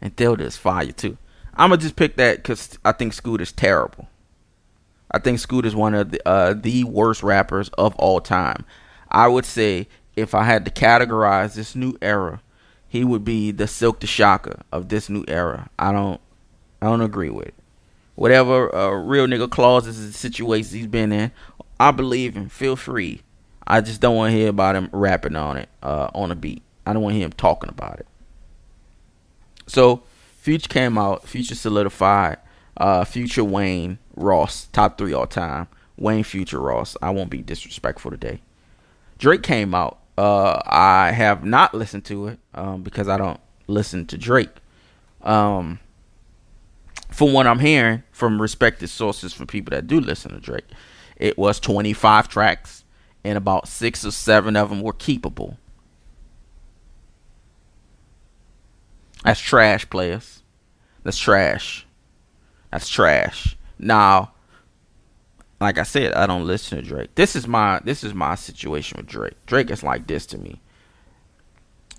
and 0.00 0.14
Delta 0.16 0.44
is 0.44 0.56
fire 0.56 0.92
too. 0.92 1.16
I'm 1.54 1.70
gonna 1.70 1.80
just 1.80 1.96
pick 1.96 2.16
that 2.16 2.38
because 2.38 2.78
I 2.84 2.92
think 2.92 3.12
Scooter's 3.12 3.52
terrible. 3.52 4.08
I 5.10 5.18
think 5.18 5.38
Scooter's 5.38 5.74
one 5.74 5.94
of 5.94 6.10
the 6.10 6.28
uh, 6.28 6.54
the 6.54 6.84
worst 6.84 7.22
rappers 7.22 7.68
of 7.70 7.94
all 7.96 8.20
time. 8.20 8.64
I 9.10 9.28
would 9.28 9.44
say 9.44 9.88
if 10.16 10.34
I 10.34 10.44
had 10.44 10.64
to 10.64 10.70
categorize 10.70 11.54
this 11.54 11.74
new 11.74 11.96
era, 12.00 12.40
he 12.90 13.04
would 13.04 13.24
be 13.24 13.52
the 13.52 13.68
Silk 13.68 14.00
the 14.00 14.06
Shocker 14.08 14.62
of 14.72 14.88
this 14.88 15.08
new 15.08 15.24
era. 15.28 15.70
I 15.78 15.92
don't 15.92 16.20
I 16.82 16.86
don't 16.86 17.00
agree 17.00 17.30
with 17.30 17.46
it. 17.46 17.54
Whatever 18.16 18.74
uh, 18.74 18.90
real 18.90 19.28
nigga 19.28 19.48
clauses 19.48 20.00
and 20.00 20.12
situations 20.12 20.72
he's 20.72 20.88
been 20.88 21.12
in, 21.12 21.30
I 21.78 21.92
believe 21.92 22.34
him. 22.34 22.48
Feel 22.48 22.74
free. 22.74 23.22
I 23.64 23.80
just 23.80 24.00
don't 24.00 24.16
want 24.16 24.32
to 24.32 24.36
hear 24.36 24.48
about 24.48 24.74
him 24.74 24.90
rapping 24.90 25.36
on 25.36 25.56
it 25.56 25.68
uh, 25.84 26.10
on 26.16 26.32
a 26.32 26.34
beat. 26.34 26.64
I 26.84 26.92
don't 26.92 27.02
want 27.02 27.14
hear 27.14 27.24
him 27.24 27.32
talking 27.32 27.70
about 27.70 28.00
it. 28.00 28.06
So 29.68 30.02
Future 30.38 30.68
came 30.68 30.98
out. 30.98 31.28
Future 31.28 31.54
solidified. 31.54 32.38
Uh, 32.76 33.04
Future 33.04 33.44
Wayne 33.44 33.98
Ross 34.16 34.66
top 34.72 34.98
three 34.98 35.12
all 35.12 35.28
time. 35.28 35.68
Wayne 35.96 36.24
Future 36.24 36.58
Ross. 36.58 36.96
I 37.00 37.10
won't 37.10 37.30
be 37.30 37.40
disrespectful 37.40 38.10
today. 38.10 38.40
Drake 39.16 39.44
came 39.44 39.76
out. 39.76 40.00
Uh, 40.20 40.60
I 40.66 41.12
have 41.12 41.46
not 41.46 41.72
listened 41.72 42.04
to 42.04 42.26
it 42.26 42.38
um, 42.52 42.82
because 42.82 43.08
I 43.08 43.16
don't 43.16 43.40
listen 43.68 44.04
to 44.08 44.18
Drake. 44.18 44.50
Um, 45.22 45.80
from 47.10 47.32
what 47.32 47.46
I'm 47.46 47.58
hearing 47.58 48.02
from 48.12 48.38
respected 48.38 48.88
sources 48.88 49.32
from 49.32 49.46
people 49.46 49.70
that 49.70 49.86
do 49.86 49.98
listen 49.98 50.32
to 50.32 50.38
Drake, 50.38 50.66
it 51.16 51.38
was 51.38 51.58
25 51.58 52.28
tracks 52.28 52.84
and 53.24 53.38
about 53.38 53.66
six 53.66 54.04
or 54.04 54.10
seven 54.10 54.56
of 54.56 54.68
them 54.68 54.82
were 54.82 54.92
keepable. 54.92 55.56
That's 59.24 59.40
trash, 59.40 59.88
players. 59.88 60.42
That's 61.02 61.16
trash. 61.16 61.86
That's 62.70 62.90
trash. 62.90 63.56
Now, 63.78 64.32
like 65.60 65.76
I 65.76 65.82
said, 65.82 66.14
I 66.14 66.26
don't 66.26 66.46
listen 66.46 66.78
to 66.78 66.84
Drake. 66.84 67.14
This 67.14 67.36
is 67.36 67.46
my 67.46 67.80
this 67.84 68.02
is 68.02 68.14
my 68.14 68.34
situation 68.34 68.96
with 68.96 69.06
Drake. 69.06 69.34
Drake 69.46 69.70
is 69.70 69.82
like 69.82 70.06
this 70.06 70.24
to 70.26 70.38
me. 70.38 70.60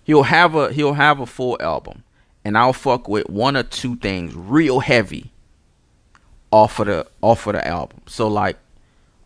He'll 0.04 0.24
have 0.24 0.56
a 0.56 0.74
he'll 0.74 0.94
have 0.94 1.20
a 1.20 1.28
full 1.28 1.62
album, 1.62 2.04
and 2.44 2.58
I'll 2.58 2.74
fuck 2.74 3.08
with 3.08 3.30
one 3.30 3.56
or 3.56 3.64
two 3.64 3.96
things 3.98 4.34
real 4.36 4.80
heavy 4.80 5.32
off 6.50 6.80
of 6.80 6.88
the 6.88 7.08
off 7.22 7.46
of 7.46 7.54
the 7.54 7.68
album. 7.68 8.02
So 8.08 8.28
like, 8.28 8.58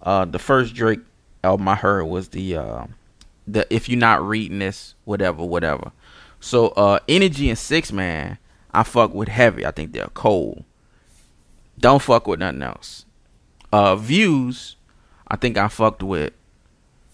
uh, 0.01 0.25
the 0.25 0.39
first 0.39 0.75
Drake 0.75 0.99
album 1.43 1.67
I 1.69 1.75
heard 1.75 2.03
was 2.03 2.29
the 2.29 2.57
uh, 2.57 2.85
the 3.47 3.73
if 3.73 3.87
you're 3.87 3.99
not 3.99 4.25
reading 4.27 4.59
this, 4.59 4.95
whatever, 5.05 5.45
whatever. 5.45 5.93
So 6.41 6.67
uh, 6.69 6.99
Energy 7.07 7.49
and 7.49 7.57
Six 7.57 7.93
Man, 7.93 8.37
I 8.73 8.83
fuck 8.83 9.13
with 9.13 9.29
heavy. 9.29 9.65
I 9.65 9.71
think 9.71 9.93
they're 9.93 10.07
cold. 10.07 10.65
Don't 11.79 12.01
fuck 12.01 12.27
with 12.27 12.39
nothing 12.39 12.61
else. 12.61 13.05
Uh, 13.75 13.93
views, 13.97 14.77
I 15.27 15.35
think 15.35 15.57
I 15.57 15.67
fucked 15.67 16.01
with 16.01 16.31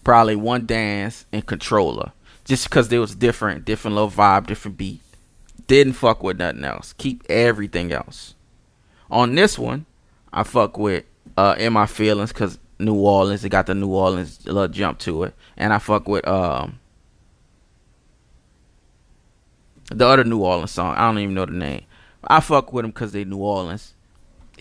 probably 0.04 0.36
one 0.36 0.64
dance 0.64 1.26
and 1.32 1.44
Controlla, 1.44 2.12
just 2.44 2.70
because 2.70 2.88
they 2.88 3.00
was 3.00 3.16
different, 3.16 3.64
different 3.64 3.96
little 3.96 4.08
vibe, 4.08 4.46
different 4.46 4.76
beat. 4.76 5.00
Didn't 5.66 5.94
fuck 5.94 6.22
with 6.22 6.38
nothing 6.38 6.62
else. 6.62 6.92
Keep 6.92 7.24
everything 7.28 7.90
else. 7.90 8.36
On 9.10 9.34
this 9.34 9.58
one, 9.58 9.86
I 10.32 10.44
fuck 10.44 10.78
with 10.78 11.04
uh, 11.36 11.56
in 11.58 11.72
my 11.72 11.86
feelings 11.86 12.32
because 12.32 12.60
New 12.78 12.94
Orleans. 12.94 13.44
It 13.44 13.48
got 13.48 13.66
the 13.66 13.74
New 13.74 13.92
Orleans 13.92 14.46
little 14.46 14.68
jump 14.68 15.00
to 15.00 15.24
it, 15.24 15.34
and 15.56 15.72
I 15.72 15.80
fuck 15.80 16.06
with 16.06 16.24
um 16.28 16.78
the 19.90 20.06
other 20.06 20.22
New 20.22 20.38
Orleans 20.38 20.70
song. 20.70 20.94
I 20.94 21.08
don't 21.08 21.18
even 21.18 21.34
know 21.34 21.44
the 21.44 21.54
name. 21.54 21.86
I 22.22 22.38
fuck 22.38 22.72
with 22.72 22.84
them 22.84 22.92
because 22.92 23.10
they 23.10 23.24
New 23.24 23.38
Orleans. 23.38 23.94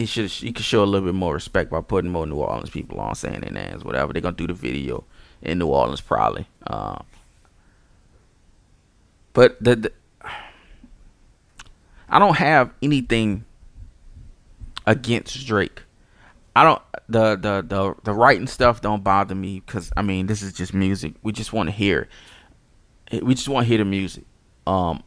He 0.01 0.07
should 0.07 0.31
he 0.31 0.51
could 0.51 0.65
show 0.65 0.83
a 0.83 0.85
little 0.85 1.07
bit 1.07 1.13
more 1.13 1.35
respect 1.35 1.69
by 1.69 1.79
putting 1.79 2.09
more 2.09 2.25
New 2.25 2.37
Orleans 2.37 2.71
people 2.71 2.99
on, 2.99 3.13
saying 3.13 3.41
their 3.41 3.51
names, 3.51 3.83
whatever. 3.83 4.11
They're 4.11 4.21
gonna 4.23 4.35
do 4.35 4.47
the 4.47 4.53
video 4.53 5.03
in 5.43 5.59
New 5.59 5.67
Orleans 5.67 6.01
probably. 6.01 6.47
Um, 6.65 7.03
but 9.33 9.63
the, 9.63 9.75
the 9.75 9.91
I 12.09 12.17
don't 12.17 12.37
have 12.37 12.73
anything 12.81 13.45
against 14.87 15.45
Drake. 15.45 15.83
I 16.55 16.63
don't 16.63 16.81
the 17.07 17.35
the 17.35 17.61
the 17.61 17.95
the 18.03 18.11
writing 18.11 18.47
stuff 18.47 18.81
don't 18.81 19.03
bother 19.03 19.35
me 19.35 19.59
because 19.59 19.91
I 19.95 20.01
mean 20.01 20.25
this 20.25 20.41
is 20.41 20.51
just 20.51 20.73
music. 20.73 21.13
We 21.21 21.31
just 21.31 21.53
want 21.53 21.69
to 21.69 21.75
hear. 21.75 22.09
We 23.21 23.35
just 23.35 23.47
want 23.47 23.65
to 23.65 23.67
hear 23.67 23.77
the 23.77 23.85
music. 23.85 24.23
Um, 24.65 25.03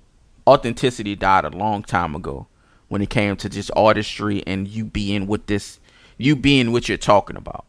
authenticity 0.46 1.16
died 1.16 1.44
a 1.44 1.50
long 1.50 1.82
time 1.82 2.14
ago 2.14 2.46
when 2.88 3.02
it 3.02 3.10
came 3.10 3.36
to 3.36 3.48
just 3.48 3.70
artistry 3.76 4.42
and 4.46 4.68
you 4.68 4.84
being 4.84 5.26
with 5.26 5.46
this, 5.46 5.80
you 6.18 6.36
being 6.36 6.72
what 6.72 6.88
you're 6.88 6.98
talking 6.98 7.36
about. 7.36 7.64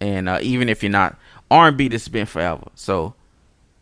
And 0.00 0.28
uh, 0.28 0.38
even 0.42 0.68
if 0.68 0.82
you're 0.82 0.90
not 0.90 1.18
R&B, 1.50 1.88
this 1.88 2.04
has 2.04 2.08
been 2.08 2.26
forever. 2.26 2.68
So, 2.74 3.14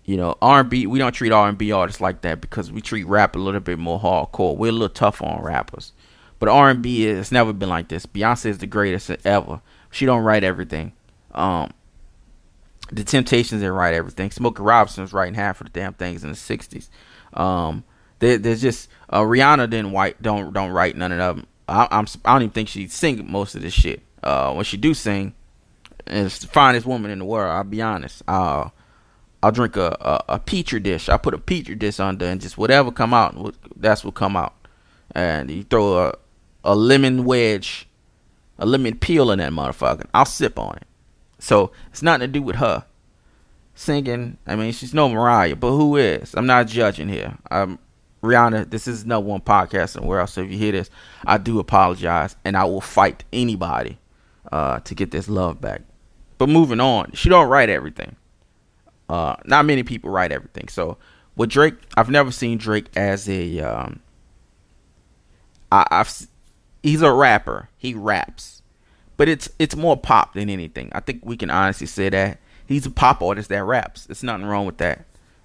you 0.04 0.16
know, 0.16 0.36
R&B, 0.40 0.86
we 0.86 0.98
don't 0.98 1.12
treat 1.12 1.32
R&B 1.32 1.72
artists 1.72 2.00
like 2.00 2.22
that 2.22 2.40
because 2.40 2.72
we 2.72 2.80
treat 2.80 3.06
rap 3.06 3.36
a 3.36 3.38
little 3.38 3.60
bit 3.60 3.78
more 3.78 4.00
hardcore. 4.00 4.56
We're 4.56 4.68
a 4.68 4.72
little 4.72 4.88
tough 4.88 5.22
on 5.22 5.42
rappers. 5.42 5.92
But 6.38 6.48
R&B 6.48 7.02
has 7.04 7.32
never 7.32 7.52
been 7.52 7.68
like 7.68 7.88
this. 7.88 8.06
Beyonce 8.06 8.46
is 8.46 8.58
the 8.58 8.66
greatest 8.66 9.10
ever. 9.24 9.60
She 9.90 10.06
don't 10.06 10.24
write 10.24 10.44
everything. 10.44 10.92
Um, 11.32 11.72
the 12.92 13.04
Temptations 13.04 13.60
didn't 13.60 13.74
write 13.74 13.94
everything. 13.94 14.30
Smokey 14.30 14.62
Robinson 14.62 15.02
was 15.02 15.12
writing 15.12 15.34
half 15.34 15.60
of 15.60 15.66
the 15.66 15.78
damn 15.78 15.94
things 15.94 16.22
in 16.22 16.30
the 16.30 16.36
'60s. 16.36 16.88
Um, 17.32 17.84
there, 18.18 18.38
there's 18.38 18.62
just 18.62 18.88
uh, 19.10 19.20
Rihanna 19.20 19.70
didn't 19.70 19.92
write 19.92 20.20
don't 20.22 20.52
don't 20.52 20.70
write 20.70 20.96
none 20.96 21.12
of 21.12 21.18
them. 21.18 21.46
I, 21.68 21.88
I'm 21.90 22.06
I 22.24 22.34
don't 22.34 22.42
even 22.42 22.52
think 22.52 22.68
she 22.68 22.88
sing 22.88 23.30
most 23.30 23.54
of 23.54 23.62
this 23.62 23.74
shit. 23.74 24.02
Uh, 24.22 24.52
when 24.54 24.64
she 24.64 24.76
do 24.76 24.94
sing, 24.94 25.34
it's 26.06 26.40
the 26.40 26.48
finest 26.48 26.86
woman 26.86 27.10
in 27.10 27.20
the 27.20 27.24
world. 27.24 27.50
I'll 27.50 27.64
be 27.64 27.82
honest. 27.82 28.22
Uh, 28.26 28.70
I'll 29.42 29.52
drink 29.52 29.76
a, 29.76 29.96
a, 30.00 30.34
a 30.34 30.38
petri 30.38 30.80
dish. 30.80 31.08
I 31.08 31.16
put 31.16 31.34
a 31.34 31.38
petri 31.38 31.74
dish 31.74 32.00
under, 32.00 32.26
and 32.26 32.40
just 32.40 32.58
whatever 32.58 32.90
come 32.90 33.14
out, 33.14 33.54
that's 33.76 34.04
what 34.04 34.14
come 34.14 34.36
out. 34.36 34.54
And 35.14 35.50
you 35.50 35.62
throw 35.62 36.06
a 36.06 36.14
a 36.64 36.74
lemon 36.74 37.24
wedge, 37.24 37.88
a 38.58 38.66
lemon 38.66 38.98
peel 38.98 39.30
in 39.30 39.38
that 39.38 39.52
motherfucker. 39.52 40.06
I'll 40.12 40.24
sip 40.24 40.58
on 40.58 40.76
it. 40.76 40.86
So 41.38 41.70
it's 41.90 42.02
nothing 42.02 42.20
to 42.20 42.26
do 42.26 42.42
with 42.42 42.56
her 42.56 42.84
singing. 43.74 44.38
I 44.46 44.56
mean, 44.56 44.72
she's 44.72 44.92
no 44.92 45.08
Mariah, 45.08 45.54
but 45.54 45.70
who 45.70 45.96
is? 45.96 46.34
I'm 46.34 46.46
not 46.46 46.66
judging 46.66 47.08
here. 47.08 47.36
I'm 47.50 47.78
Rihanna. 48.22 48.70
This 48.70 48.88
is 48.88 49.04
no 49.04 49.20
one 49.20 49.40
podcast 49.40 49.90
somewhere 49.90 50.20
else. 50.20 50.32
So 50.34 50.42
if 50.42 50.50
you 50.50 50.58
hear 50.58 50.72
this, 50.72 50.90
I 51.26 51.38
do 51.38 51.58
apologize, 51.58 52.36
and 52.44 52.56
I 52.56 52.64
will 52.64 52.80
fight 52.80 53.24
anybody 53.32 53.98
uh, 54.52 54.80
to 54.80 54.94
get 54.94 55.10
this 55.10 55.28
love 55.28 55.60
back. 55.60 55.82
But 56.38 56.48
moving 56.48 56.80
on, 56.80 57.12
she 57.12 57.28
don't 57.28 57.48
write 57.48 57.68
everything. 57.68 58.16
Uh, 59.08 59.36
not 59.44 59.64
many 59.64 59.82
people 59.82 60.10
write 60.10 60.32
everything. 60.32 60.68
So 60.68 60.98
with 61.36 61.50
Drake, 61.50 61.74
I've 61.96 62.10
never 62.10 62.30
seen 62.30 62.58
Drake 62.58 62.86
as 62.96 63.28
a. 63.28 63.60
Um, 63.60 64.00
I, 65.70 65.86
I've 65.90 66.26
he's 66.82 67.02
a 67.02 67.12
rapper. 67.12 67.68
He 67.76 67.94
raps, 67.94 68.62
but 69.16 69.28
it's 69.28 69.48
it's 69.58 69.76
more 69.76 69.96
pop 69.96 70.34
than 70.34 70.50
anything. 70.50 70.90
I 70.92 71.00
think 71.00 71.20
we 71.24 71.36
can 71.36 71.50
honestly 71.50 71.86
say 71.86 72.08
that 72.08 72.40
he's 72.66 72.86
a 72.86 72.90
pop 72.90 73.22
artist 73.22 73.48
that 73.50 73.64
raps. 73.64 74.06
There's 74.06 74.22
nothing 74.22 74.46
wrong 74.46 74.66
with 74.66 74.78
that. 74.78 75.04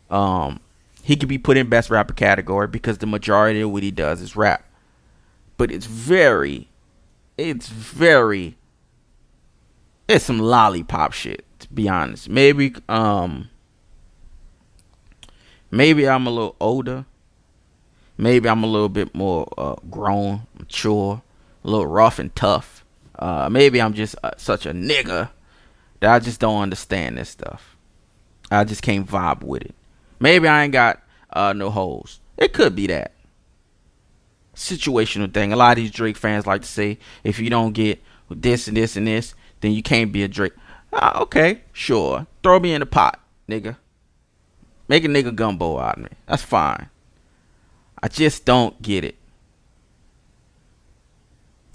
Um, 0.10 0.60
he 1.04 1.16
could 1.16 1.30
be 1.30 1.38
put 1.38 1.58
in 1.58 1.70
best 1.70 1.90
rapper 1.90 2.14
category 2.14 2.68
because 2.68 3.00
the 3.00 3.08
majority 3.08 3.62
of 3.62 3.72
what 3.72 3.84
he 3.84 3.92
does 3.92 4.22
is 4.22 4.36
rap. 4.36 4.66
But 5.58 5.72
it's 5.72 5.86
very, 5.86 6.70
it's 7.38 7.70
very, 7.70 8.58
it's 10.08 10.26
some 10.26 10.40
lollipop 10.40 11.14
shit. 11.14 11.46
To 11.60 11.72
be 11.72 11.88
honest, 11.88 12.28
maybe 12.28 12.74
um, 12.90 13.50
maybe 15.70 16.10
I'm 16.10 16.26
a 16.26 16.32
little 16.32 16.56
older. 16.60 17.06
Maybe 18.18 18.50
I'm 18.50 18.64
a 18.64 18.68
little 18.68 18.90
bit 18.90 19.14
more 19.16 19.52
uh, 19.58 19.76
grown, 19.90 20.48
mature 20.58 21.22
a 21.64 21.68
little 21.68 21.88
rough 21.88 22.20
and 22.20 22.36
tough. 22.36 22.86
Uh, 23.18 23.50
maybe 23.50 23.82
I'm 23.82 23.94
just 23.94 24.16
uh, 24.24 24.32
such 24.38 24.66
a 24.66 24.74
nigga 24.74 25.30
that 26.00 26.14
I 26.14 26.20
just 26.20 26.40
don't 26.40 26.62
understand 26.62 27.18
this 27.18 27.30
stuff. 27.30 27.78
I 28.50 28.64
just 28.64 28.82
can't 28.82 29.08
vibe 29.08 29.44
with 29.44 29.64
it. 29.64 29.76
Maybe 30.22 30.48
I 30.48 30.64
ain't 30.64 30.72
got 30.72 31.02
uh, 31.32 31.52
no 31.52 31.72
holes. 31.72 32.20
It 32.38 32.54
could 32.54 32.76
be 32.76 32.88
that 32.88 33.12
situational 34.56 35.34
thing. 35.34 35.52
A 35.52 35.56
lot 35.56 35.72
of 35.72 35.78
these 35.78 35.92
Drake 35.92 36.16
fans 36.16 36.46
like 36.46 36.62
to 36.62 36.68
say, 36.68 37.00
if 37.24 37.40
you 37.40 37.50
don't 37.50 37.74
get 37.74 38.02
this 38.30 38.68
and 38.68 38.78
this 38.78 38.96
and 38.96 39.08
this, 39.08 39.34
then 39.62 39.72
you 39.72 39.82
can't 39.82 40.12
be 40.12 40.24
a 40.24 40.28
Drake. 40.28 40.54
Uh, 40.94 41.14
okay, 41.22 41.62
sure. 41.74 42.28
Throw 42.44 42.60
me 42.60 42.74
in 42.74 42.82
the 42.82 42.86
pot, 42.86 43.20
nigga. 43.50 43.78
Make 44.88 45.04
a 45.04 45.08
nigga 45.08 45.34
gumbo 45.34 45.80
out 45.80 45.98
of 45.98 46.04
me. 46.04 46.10
That's 46.28 46.44
fine. 46.44 46.90
I 48.04 48.08
just 48.08 48.46
don't 48.46 48.80
get 48.82 49.04
it. 49.04 49.16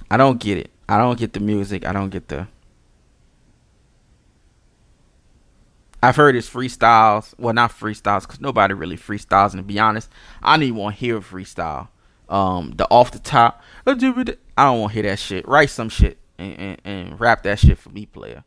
I 0.09 0.17
don't 0.17 0.39
get 0.39 0.59
it. 0.59 0.71
I 0.89 0.99
don't 0.99 1.19
get 1.19 1.33
the 1.33 1.41
music. 1.41 1.85
I 1.85 1.93
don't 1.93 2.11
get 2.11 2.29
the. 2.29 2.47
I've 6.03 6.17
heard 6.17 6.35
his 6.35 6.49
freestyles. 6.49 7.35
Well, 7.39 7.55
not 7.55 7.73
freestyles, 7.73 8.23
because 8.23 8.41
nobody 8.41 8.75
really 8.75 8.97
freestyles. 8.97 9.53
And 9.53 9.61
to 9.61 9.63
be 9.63 9.79
honest, 9.79 10.11
I 10.43 10.57
want 10.71 10.97
to 10.97 11.01
hear 11.01 11.21
freestyle. 11.21 11.89
Um, 12.29 12.73
the 12.77 12.87
off 12.91 13.13
the 13.13 13.19
top. 13.19 13.63
I 13.87 13.95
don't 13.95 14.81
want 14.81 14.93
to 14.93 14.95
hear 14.95 15.03
that 15.05 15.19
shit. 15.19 15.47
Write 15.47 15.71
some 15.71 15.89
shit 15.89 16.19
and, 16.39 16.59
and, 16.59 16.81
and 16.85 17.21
rap 17.21 17.43
that 17.45 17.59
shit 17.59 17.79
for 17.79 17.91
me, 17.91 18.07
player. 18.07 18.45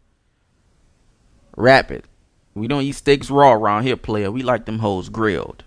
Rap 1.56 1.92
it. 1.92 2.06
We 2.54 2.68
don't 2.68 2.84
eat 2.84 2.94
steaks 2.94 3.30
raw 3.30 3.54
around 3.54 3.84
here, 3.84 3.96
player. 3.96 4.32
We 4.32 4.44
like 4.44 4.66
them 4.66 4.80
hoes 4.80 5.10
grilled. 5.10 5.64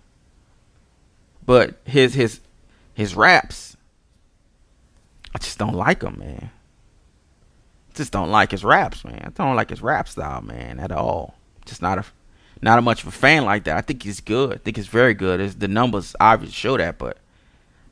But 1.44 1.76
his 1.84 2.14
his 2.14 2.40
his 2.94 3.16
raps, 3.16 3.76
I 5.34 5.38
just 5.38 5.58
don't 5.58 5.74
like 5.74 6.00
them, 6.00 6.18
man. 6.18 6.50
Just 7.94 8.12
don't 8.12 8.30
like 8.30 8.50
his 8.50 8.64
raps, 8.64 9.04
man. 9.04 9.22
I 9.24 9.30
don't 9.30 9.56
like 9.56 9.70
his 9.70 9.82
rap 9.82 10.08
style, 10.08 10.42
man, 10.42 10.78
at 10.78 10.92
all. 10.92 11.34
Just 11.64 11.82
not 11.82 11.98
a 11.98 12.04
not 12.60 12.78
a 12.78 12.82
much 12.82 13.02
of 13.02 13.08
a 13.08 13.12
fan 13.12 13.44
like 13.44 13.64
that. 13.64 13.76
I 13.76 13.80
think 13.80 14.02
he's 14.02 14.20
good. 14.20 14.54
I 14.54 14.56
think 14.58 14.76
he's 14.76 14.86
very 14.86 15.14
good. 15.14 15.40
It's, 15.40 15.54
the 15.54 15.68
numbers 15.68 16.14
obviously 16.20 16.54
show 16.54 16.76
that, 16.76 16.98
but 16.98 17.18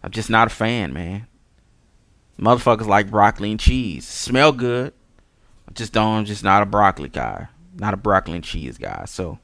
I'm 0.03 0.13
just 0.13 0.31
not 0.31 0.47
a 0.47 0.51
fan, 0.51 0.93
man. 0.93 1.27
Motherfuckers 2.39 2.87
like 2.87 3.11
broccoli 3.11 3.51
and 3.51 3.61
cheese. 3.61 4.07
Smell 4.07 4.53
good. 4.53 4.93
I 5.69 5.73
just 5.73 5.93
don't. 5.93 6.19
I'm 6.19 6.25
just 6.25 6.45
not 6.45 6.63
a 6.63 6.67
broccoli 6.67 7.09
guy. 7.09 7.49
Not 7.77 7.95
a 7.95 7.97
broccoli 7.97 8.37
and 8.37 8.45
cheese 8.45 8.79
guy. 8.79 9.05
So, 9.07 9.39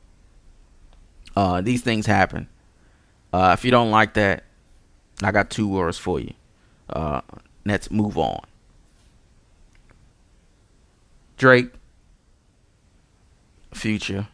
uh, 1.36 1.60
these 1.60 1.82
things 1.82 2.06
happen. 2.06 2.48
Uh, 3.32 3.54
if 3.56 3.64
you 3.64 3.70
don't 3.70 3.90
like 3.90 4.14
that, 4.14 4.44
I 5.22 5.32
got 5.32 5.50
two 5.50 5.68
words 5.68 5.98
for 5.98 6.20
you. 6.20 6.32
Uh, 6.88 7.20
let's 7.64 7.90
move 7.90 8.16
on. 8.16 8.40
Drake, 11.36 11.70
Future. 13.76 14.28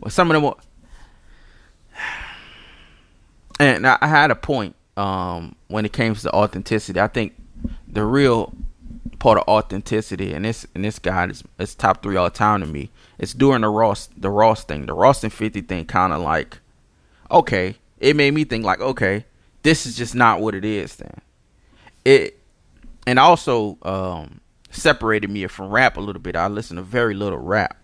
Well, 0.00 0.10
some 0.10 0.30
of 0.30 0.34
them. 0.34 0.42
Were, 0.42 0.54
and 3.60 3.86
I 3.86 4.06
had 4.06 4.30
a 4.30 4.36
point 4.36 4.76
um, 4.96 5.56
when 5.68 5.84
it 5.84 5.92
came 5.92 6.14
to 6.14 6.32
authenticity. 6.32 7.00
I 7.00 7.08
think 7.08 7.34
the 7.86 8.04
real 8.04 8.52
part 9.18 9.38
of 9.38 9.44
authenticity, 9.48 10.32
and 10.32 10.44
this 10.44 10.66
and 10.74 10.84
this 10.84 10.98
guy 10.98 11.26
is, 11.26 11.42
is 11.58 11.74
top 11.74 12.02
three 12.02 12.16
all 12.16 12.30
time 12.30 12.60
to 12.60 12.66
me. 12.66 12.90
It's 13.18 13.34
during 13.34 13.62
the 13.62 13.68
Ross 13.68 14.08
the 14.16 14.30
Ross 14.30 14.64
thing, 14.64 14.86
the 14.86 14.94
Ross 14.94 15.24
and 15.24 15.32
Fifty 15.32 15.60
thing. 15.60 15.86
Kind 15.86 16.12
of 16.12 16.20
like, 16.20 16.58
okay, 17.30 17.76
it 17.98 18.14
made 18.16 18.34
me 18.34 18.44
think 18.44 18.64
like, 18.64 18.80
okay, 18.80 19.24
this 19.62 19.86
is 19.86 19.96
just 19.96 20.14
not 20.14 20.40
what 20.40 20.54
it 20.54 20.64
is. 20.64 20.96
Then 20.96 21.20
it, 22.04 22.38
and 23.06 23.18
also 23.18 23.78
um, 23.82 24.40
separated 24.70 25.30
me 25.30 25.46
from 25.46 25.70
rap 25.70 25.96
a 25.96 26.00
little 26.00 26.22
bit. 26.22 26.36
I 26.36 26.46
listen 26.46 26.76
to 26.76 26.82
very 26.82 27.14
little 27.14 27.38
rap 27.38 27.76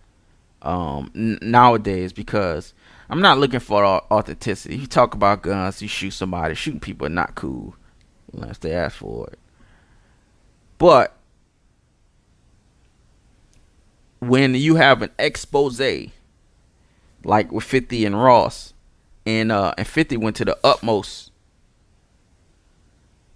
um, 0.65 1.11
n- 1.15 1.39
nowadays 1.41 2.13
because 2.13 2.73
I'm 3.09 3.21
not 3.21 3.37
looking 3.37 3.59
for 3.59 3.83
authenticity. 3.85 4.77
You 4.77 4.87
talk 4.87 5.13
about 5.13 5.43
guns, 5.43 5.81
you 5.81 5.87
shoot 5.87 6.11
somebody. 6.11 6.55
Shooting 6.55 6.79
people 6.79 7.07
are 7.07 7.11
not 7.11 7.35
cool 7.35 7.75
unless 8.33 8.57
they 8.57 8.73
ask 8.73 8.97
for 8.97 9.27
it. 9.27 9.39
But 10.77 11.15
when 14.19 14.55
you 14.55 14.75
have 14.75 15.01
an 15.01 15.11
expose 15.19 15.79
like 17.23 17.51
with 17.51 17.63
50 17.63 18.05
and 18.05 18.21
Ross, 18.21 18.73
and 19.25 19.51
uh, 19.51 19.73
and 19.77 19.87
50 19.87 20.17
went 20.17 20.35
to 20.37 20.45
the 20.45 20.57
utmost 20.63 21.31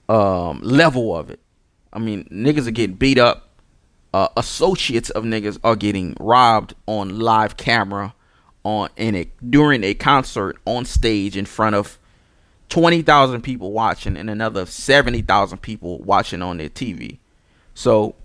um, 0.07 0.59
level 0.61 1.15
of 1.15 1.29
it. 1.29 1.39
I 1.91 1.99
mean, 1.99 2.25
niggas 2.31 2.67
are 2.67 2.71
getting 2.71 2.95
beat 2.95 3.17
up 3.17 3.48
uh, 4.13 4.27
associates 4.37 5.09
of 5.11 5.23
niggas 5.23 5.59
are 5.63 5.75
getting 5.75 6.15
robbed 6.19 6.73
on 6.87 7.19
live 7.19 7.57
camera 7.57 8.13
on 8.63 8.89
in 8.97 9.15
a 9.15 9.29
during 9.47 9.83
a 9.83 9.93
concert 9.93 10.57
on 10.65 10.85
stage 10.85 11.37
in 11.37 11.45
front 11.45 11.75
of 11.75 11.97
20,000 12.69 13.41
people 13.41 13.71
watching 13.71 14.15
and 14.15 14.29
another 14.29 14.65
70,000 14.65 15.57
people 15.59 15.99
watching 15.99 16.41
on 16.41 16.57
their 16.57 16.69
TV. 16.69 17.17
So 17.73 18.15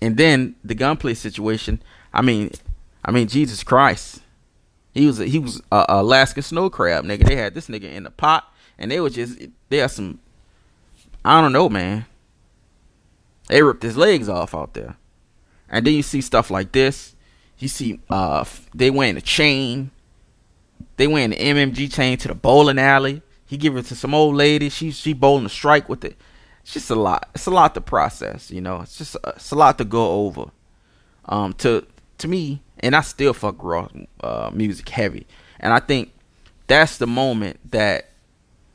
and 0.00 0.16
then 0.16 0.56
the 0.64 0.74
gunplay 0.74 1.14
situation, 1.14 1.82
I 2.12 2.22
mean 2.22 2.50
I 3.04 3.10
mean 3.10 3.28
Jesus 3.28 3.62
Christ. 3.62 4.20
He 4.94 5.06
was 5.06 5.20
a, 5.20 5.24
he 5.24 5.38
was 5.38 5.62
a, 5.72 5.86
Alaska 5.88 6.42
snow 6.42 6.68
crab, 6.68 7.04
nigga. 7.04 7.26
They 7.26 7.36
had 7.36 7.54
this 7.54 7.68
nigga 7.68 7.90
in 7.90 8.02
the 8.04 8.10
pot 8.10 8.52
and 8.78 8.90
they 8.90 9.00
were 9.00 9.10
just 9.10 9.40
they 9.68 9.78
had 9.78 9.90
some 9.90 10.20
I 11.24 11.40
don't 11.40 11.52
know, 11.52 11.68
man. 11.68 12.06
They 13.52 13.62
ripped 13.62 13.82
his 13.82 13.98
legs 13.98 14.30
off 14.30 14.54
out 14.54 14.72
there. 14.72 14.96
And 15.68 15.86
then 15.86 15.92
you 15.92 16.02
see 16.02 16.22
stuff 16.22 16.50
like 16.50 16.72
this. 16.72 17.14
You 17.58 17.68
see 17.68 18.00
uh 18.08 18.46
they 18.74 18.88
wearing 18.88 19.18
a 19.18 19.20
chain. 19.20 19.90
They 20.96 21.06
wearing 21.06 21.30
the 21.30 21.36
MMG 21.36 21.92
chain 21.92 22.16
to 22.16 22.28
the 22.28 22.34
bowling 22.34 22.78
alley. 22.78 23.20
He 23.44 23.58
give 23.58 23.76
it 23.76 23.84
to 23.86 23.94
some 23.94 24.14
old 24.14 24.36
lady. 24.36 24.70
She 24.70 24.90
she 24.90 25.12
bowling 25.12 25.44
a 25.44 25.50
strike 25.50 25.86
with 25.86 26.02
it. 26.02 26.16
It's 26.62 26.72
just 26.72 26.88
a 26.88 26.94
lot. 26.94 27.28
It's 27.34 27.44
a 27.44 27.50
lot 27.50 27.74
to 27.74 27.82
process, 27.82 28.50
you 28.50 28.62
know. 28.62 28.80
It's 28.80 28.96
just 28.96 29.16
a, 29.16 29.34
it's 29.36 29.50
a 29.50 29.54
lot 29.54 29.76
to 29.76 29.84
go 29.84 30.24
over. 30.24 30.50
Um 31.26 31.52
to 31.58 31.86
to 32.18 32.28
me, 32.28 32.62
and 32.78 32.96
I 32.96 33.02
still 33.02 33.34
fuck 33.34 33.62
raw 33.62 33.86
uh, 34.22 34.50
music 34.54 34.88
heavy. 34.88 35.26
And 35.60 35.74
I 35.74 35.80
think 35.80 36.10
that's 36.68 36.96
the 36.96 37.06
moment 37.06 37.70
that 37.70 38.12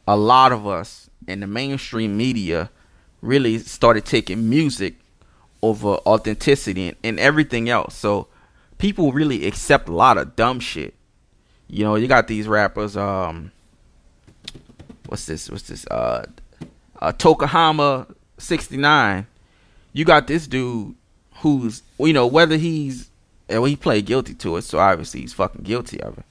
a 0.08 0.16
lot 0.16 0.52
of 0.52 0.68
us 0.68 1.10
in 1.28 1.40
the 1.40 1.48
mainstream 1.48 2.16
media 2.16 2.70
really 3.22 3.60
started 3.60 4.06
taking 4.06 4.50
music 4.50 4.96
over 5.62 5.96
authenticity 6.06 6.90
and, 6.90 6.98
and 7.04 7.20
everything 7.20 7.70
else. 7.70 7.96
So 7.96 8.28
people 8.78 9.12
really 9.12 9.48
accept 9.48 9.90
a 9.90 9.94
lot 9.94 10.18
of 10.18 10.36
dumb 10.36 10.60
shit. 10.60 10.94
You 11.68 11.84
know, 11.84 11.96
you 11.96 12.08
got 12.08 12.28
these 12.28 12.48
rappers, 12.48 12.96
um 12.96 13.52
what's 15.08 15.26
this? 15.26 15.50
What's 15.50 15.64
this? 15.64 15.86
Uh 15.88 16.26
uh 17.00 17.12
Tokahama 17.12 18.14
sixty 18.38 18.78
nine. 18.78 19.28
You 19.94 20.06
got 20.06 20.28
this 20.28 20.48
dude 20.48 20.96
who's 21.38 21.82
you 22.00 22.14
know, 22.14 22.28
whether 22.28 22.58
he's 22.58 23.10
well, 23.50 23.66
he 23.66 23.76
played 23.76 24.06
guilty 24.06 24.34
to 24.36 24.58
it, 24.58 24.64
so 24.64 24.78
obviously 24.78 25.22
he's 25.22 25.34
fucking 25.34 25.64
guilty 25.64 26.02
of 26.02 26.18
it. 26.18 26.26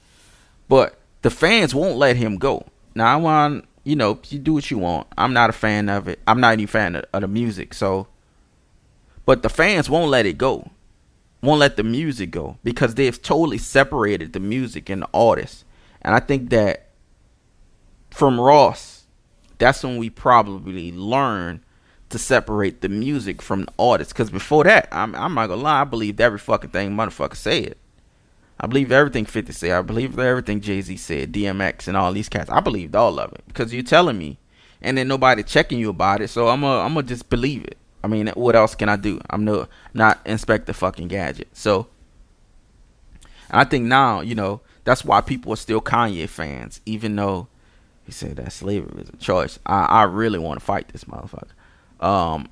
But 0.69 0.97
the 1.21 1.29
fans 1.29 1.73
won't 1.73 1.97
let 1.97 2.15
him 2.15 2.37
go. 2.37 2.65
Now 2.95 3.13
I 3.13 3.15
want 3.17 3.65
you 3.87 3.95
know, 3.95 4.19
you 4.27 4.37
do 4.37 4.53
what 4.53 4.69
you 4.69 4.77
want. 4.77 5.07
I'm 5.17 5.31
not 5.31 5.49
a 5.49 5.53
fan 5.53 5.87
of 5.87 6.09
it. 6.09 6.19
I'm 6.27 6.41
not 6.41 6.55
even 6.55 6.65
a 6.65 6.67
fan 6.67 6.95
of, 6.97 7.05
of 7.13 7.21
the 7.21 7.27
music. 7.29 7.73
So, 7.73 8.07
but 9.25 9.43
the 9.43 9.49
fans 9.49 9.89
won't 9.89 10.11
let 10.11 10.25
it 10.25 10.37
go. 10.37 10.71
Won't 11.41 11.61
let 11.61 11.77
the 11.77 11.83
music 11.83 12.31
go 12.31 12.57
because 12.65 12.95
they've 12.95 13.21
totally 13.21 13.57
separated 13.57 14.33
the 14.33 14.41
music 14.41 14.89
and 14.89 15.03
the 15.03 15.09
artist. 15.13 15.63
And 16.01 16.13
I 16.13 16.19
think 16.19 16.49
that 16.49 16.89
from 18.11 18.41
Ross, 18.41 19.05
that's 19.57 19.81
when 19.83 19.95
we 19.95 20.09
probably 20.09 20.91
learn 20.91 21.63
to 22.09 22.19
separate 22.19 22.81
the 22.81 22.89
music 22.89 23.41
from 23.41 23.63
the 23.63 23.73
artist. 23.79 24.11
Because 24.11 24.29
before 24.29 24.65
that, 24.65 24.89
I'm, 24.91 25.15
I'm 25.15 25.33
not 25.33 25.47
gonna 25.47 25.61
lie, 25.61 25.81
I 25.81 25.85
believed 25.85 26.19
every 26.19 26.39
fucking 26.39 26.71
thing 26.71 26.91
motherfucker 26.91 27.37
said. 27.37 27.75
I 28.59 28.67
believe 28.67 28.91
everything 28.91 29.25
50 29.25 29.53
said. 29.53 29.71
I 29.71 29.81
believe 29.81 30.17
everything 30.17 30.61
Jay 30.61 30.81
Z 30.81 30.97
said, 30.97 31.31
DMX, 31.31 31.87
and 31.87 31.95
all 31.95 32.11
these 32.11 32.29
cats. 32.29 32.49
I 32.49 32.59
believed 32.59 32.95
all 32.95 33.19
of 33.19 33.31
it 33.33 33.43
because 33.47 33.73
you're 33.73 33.83
telling 33.83 34.17
me, 34.17 34.39
and 34.81 34.97
then 34.97 35.07
nobody 35.07 35.43
checking 35.43 35.79
you 35.79 35.89
about 35.89 36.21
it. 36.21 36.29
So 36.29 36.47
I'm 36.47 36.61
gonna 36.61 36.79
I'm 36.79 36.93
gonna 36.93 37.05
just 37.05 37.29
believe 37.29 37.63
it. 37.65 37.77
I 38.03 38.07
mean, 38.07 38.27
what 38.29 38.55
else 38.55 38.73
can 38.73 38.89
I 38.89 38.95
do? 38.95 39.19
I'm 39.29 39.45
no 39.45 39.67
not 39.93 40.19
Inspector 40.25 40.71
fucking 40.73 41.07
Gadget. 41.07 41.49
So 41.53 41.87
I 43.51 43.63
think 43.63 43.85
now 43.85 44.21
you 44.21 44.33
know 44.33 44.61
that's 44.85 45.05
why 45.05 45.21
people 45.21 45.53
are 45.53 45.57
still 45.57 45.81
Kanye 45.81 46.27
fans, 46.27 46.81
even 46.85 47.15
though 47.15 47.47
he 48.05 48.11
said 48.11 48.37
that 48.37 48.53
slavery 48.53 49.01
is 49.01 49.09
a 49.09 49.17
choice. 49.17 49.59
I 49.67 49.83
I 49.85 50.03
really 50.03 50.39
want 50.39 50.59
to 50.59 50.65
fight 50.65 50.87
this 50.89 51.03
motherfucker. 51.03 51.51
Um, 51.99 52.49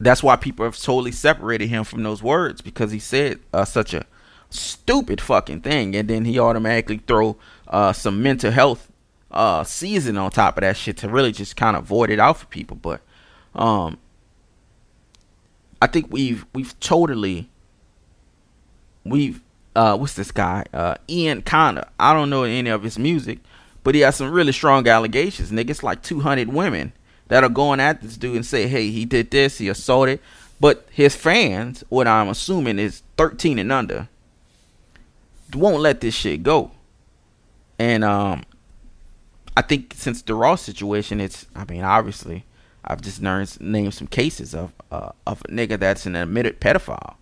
that's 0.00 0.22
why 0.22 0.34
people 0.36 0.64
have 0.64 0.78
totally 0.78 1.12
separated 1.12 1.68
him 1.68 1.84
from 1.84 2.02
those 2.02 2.22
words 2.22 2.60
because 2.60 2.90
he 2.90 2.98
said 2.98 3.38
uh, 3.52 3.64
such 3.64 3.94
a 3.94 4.04
stupid 4.54 5.20
fucking 5.20 5.60
thing, 5.60 5.94
and 5.96 6.08
then 6.08 6.24
he 6.24 6.38
automatically 6.38 6.98
throw 7.06 7.36
uh, 7.68 7.92
some 7.92 8.22
mental 8.22 8.50
health 8.50 8.90
uh, 9.30 9.64
season 9.64 10.16
on 10.16 10.30
top 10.30 10.56
of 10.56 10.62
that 10.62 10.76
shit 10.76 10.96
to 10.98 11.08
really 11.08 11.32
just 11.32 11.56
kind 11.56 11.76
of 11.76 11.84
void 11.84 12.10
it 12.10 12.20
out 12.20 12.38
for 12.38 12.46
people. 12.46 12.76
But 12.76 13.00
um, 13.54 13.98
I 15.82 15.86
think 15.86 16.06
we've 16.10 16.46
we've 16.54 16.78
totally 16.80 17.50
we've 19.04 19.40
uh, 19.74 19.96
what's 19.96 20.14
this 20.14 20.30
guy 20.30 20.64
uh, 20.72 20.94
Ian 21.08 21.42
Connor. 21.42 21.88
I 21.98 22.12
don't 22.12 22.30
know 22.30 22.44
any 22.44 22.70
of 22.70 22.82
his 22.82 22.98
music, 22.98 23.40
but 23.82 23.94
he 23.94 24.02
has 24.02 24.16
some 24.16 24.30
really 24.30 24.52
strong 24.52 24.86
allegations. 24.88 25.50
Nigga, 25.50 25.70
it's 25.70 25.82
like 25.82 26.02
200 26.02 26.48
women 26.48 26.92
that 27.28 27.42
are 27.42 27.50
going 27.50 27.80
at 27.80 28.02
this 28.02 28.16
dude 28.16 28.36
and 28.36 28.46
say, 28.46 28.66
hey, 28.66 28.90
he 28.90 29.04
did 29.04 29.30
this, 29.30 29.58
he 29.58 29.68
assaulted. 29.68 30.20
But 30.60 30.86
his 30.90 31.16
fans, 31.16 31.82
what 31.88 32.06
I'm 32.06 32.28
assuming 32.28 32.78
is 32.78 33.02
13 33.16 33.58
and 33.58 33.72
under, 33.72 34.08
won't 35.54 35.80
let 35.80 36.00
this 36.00 36.14
shit 36.14 36.42
go. 36.42 36.70
And 37.78 38.04
um, 38.04 38.44
I 39.56 39.62
think 39.62 39.94
since 39.96 40.22
the 40.22 40.34
Raw 40.34 40.56
situation, 40.56 41.20
it's 41.20 41.46
I 41.54 41.64
mean 41.64 41.82
obviously 41.82 42.44
I've 42.84 43.00
just 43.00 43.22
learned 43.22 43.60
named 43.60 43.94
some 43.94 44.08
cases 44.08 44.54
of 44.54 44.72
uh, 44.90 45.10
of 45.26 45.42
a 45.42 45.48
nigga 45.48 45.78
that's 45.78 46.06
an 46.06 46.16
admitted 46.16 46.60
pedophile, 46.60 47.16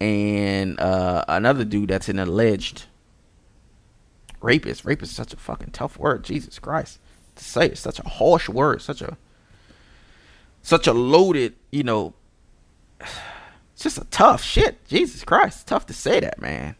and 0.00 0.78
uh, 0.80 1.24
another 1.28 1.64
dude 1.64 1.90
that's 1.90 2.08
an 2.08 2.18
alleged 2.18 2.84
rapist. 4.40 4.84
Rapist 4.84 5.12
is 5.12 5.16
such 5.16 5.32
a 5.32 5.36
fucking 5.36 5.70
tough 5.70 5.98
word. 5.98 6.24
Jesus 6.24 6.58
Christ, 6.58 6.98
to 7.36 7.44
say. 7.44 7.66
It's 7.66 7.80
such 7.80 7.98
a 7.98 8.08
harsh 8.08 8.48
word, 8.48 8.82
such 8.82 9.00
a 9.00 9.16
such 10.64 10.86
a 10.86 10.92
loaded, 10.92 11.54
you 11.70 11.82
know, 11.82 12.14
it's 13.00 13.12
just 13.82 13.98
a 13.98 14.04
tough 14.04 14.42
shit. 14.42 14.84
Jesus 14.86 15.22
Christ, 15.22 15.66
tough 15.66 15.86
to 15.86 15.92
say 15.92 16.20
that, 16.20 16.40
man. 16.40 16.74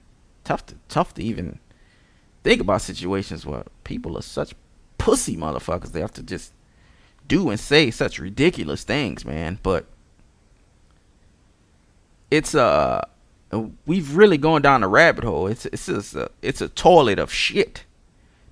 Tough 0.44 0.66
to 0.66 0.74
tough 0.88 1.14
to 1.14 1.22
even 1.22 1.58
think 2.42 2.60
about 2.60 2.82
situations 2.82 3.46
where 3.46 3.64
people 3.82 4.16
are 4.18 4.22
such 4.22 4.54
pussy 4.98 5.36
motherfuckers. 5.36 5.92
They 5.92 6.00
have 6.00 6.12
to 6.14 6.22
just 6.22 6.52
do 7.26 7.50
and 7.50 7.58
say 7.58 7.90
such 7.90 8.18
ridiculous 8.18 8.84
things, 8.84 9.24
man. 9.24 9.58
But 9.62 9.86
it's 12.30 12.54
uh 12.54 13.06
we've 13.86 14.16
really 14.16 14.38
gone 14.38 14.62
down 14.62 14.82
a 14.82 14.88
rabbit 14.88 15.24
hole. 15.24 15.46
It's 15.46 15.66
it's 15.66 15.86
just 15.86 16.14
a, 16.14 16.30
it's 16.42 16.60
a 16.60 16.68
toilet 16.68 17.18
of 17.18 17.32
shit 17.32 17.84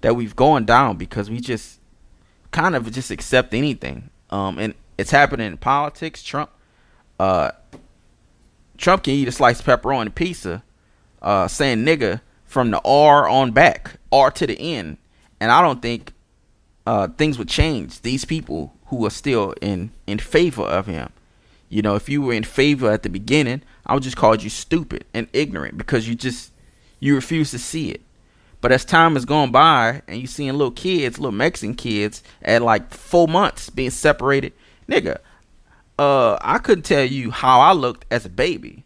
that 0.00 0.16
we've 0.16 0.36
gone 0.36 0.64
down 0.64 0.96
because 0.96 1.30
we 1.30 1.40
just 1.40 1.80
kind 2.50 2.76
of 2.76 2.90
just 2.92 3.10
accept 3.10 3.54
anything. 3.54 4.10
Um, 4.30 4.58
and 4.58 4.74
it's 4.98 5.10
happening 5.10 5.46
in 5.46 5.56
politics. 5.58 6.22
Trump, 6.22 6.50
uh, 7.18 7.52
Trump 8.76 9.04
can 9.04 9.14
eat 9.14 9.28
a 9.28 9.32
slice 9.32 9.60
of 9.60 9.66
pepperoni 9.66 10.14
pizza, 10.14 10.62
uh, 11.22 11.48
saying 11.48 11.84
nigga 11.84 12.20
from 12.44 12.70
the 12.70 12.80
R 12.84 13.28
on 13.28 13.52
back, 13.52 13.96
R 14.10 14.30
to 14.32 14.46
the 14.46 14.58
N, 14.60 14.98
and 15.40 15.50
I 15.50 15.62
don't 15.62 15.80
think 15.80 16.12
uh, 16.86 17.08
things 17.08 17.38
would 17.38 17.48
change. 17.48 18.02
These 18.02 18.24
people 18.24 18.74
who 18.86 19.06
are 19.06 19.10
still 19.10 19.54
in 19.62 19.90
in 20.06 20.18
favor 20.18 20.62
of 20.62 20.86
him. 20.86 21.10
You 21.68 21.80
know, 21.80 21.94
if 21.94 22.08
you 22.10 22.20
were 22.20 22.34
in 22.34 22.44
favor 22.44 22.90
at 22.90 23.02
the 23.02 23.08
beginning, 23.08 23.62
I 23.86 23.94
would 23.94 24.02
just 24.02 24.16
call 24.16 24.36
you 24.36 24.50
stupid 24.50 25.06
and 25.14 25.26
ignorant 25.32 25.78
because 25.78 26.06
you 26.06 26.14
just 26.14 26.52
you 27.00 27.14
refuse 27.14 27.50
to 27.52 27.58
see 27.58 27.90
it. 27.90 28.02
But 28.60 28.70
as 28.70 28.84
time 28.84 29.14
has 29.14 29.24
gone 29.24 29.50
by 29.50 30.02
and 30.06 30.20
you 30.20 30.26
seeing 30.26 30.52
little 30.52 30.70
kids, 30.70 31.18
little 31.18 31.32
Mexican 31.32 31.74
kids 31.74 32.22
at 32.42 32.62
like 32.62 32.92
four 32.92 33.26
months 33.26 33.70
being 33.70 33.90
separated, 33.90 34.52
nigga, 34.88 35.18
uh, 35.98 36.38
I 36.40 36.58
couldn't 36.58 36.84
tell 36.84 37.04
you 37.04 37.30
how 37.30 37.60
I 37.60 37.72
looked 37.72 38.04
as 38.10 38.24
a 38.24 38.28
baby. 38.28 38.84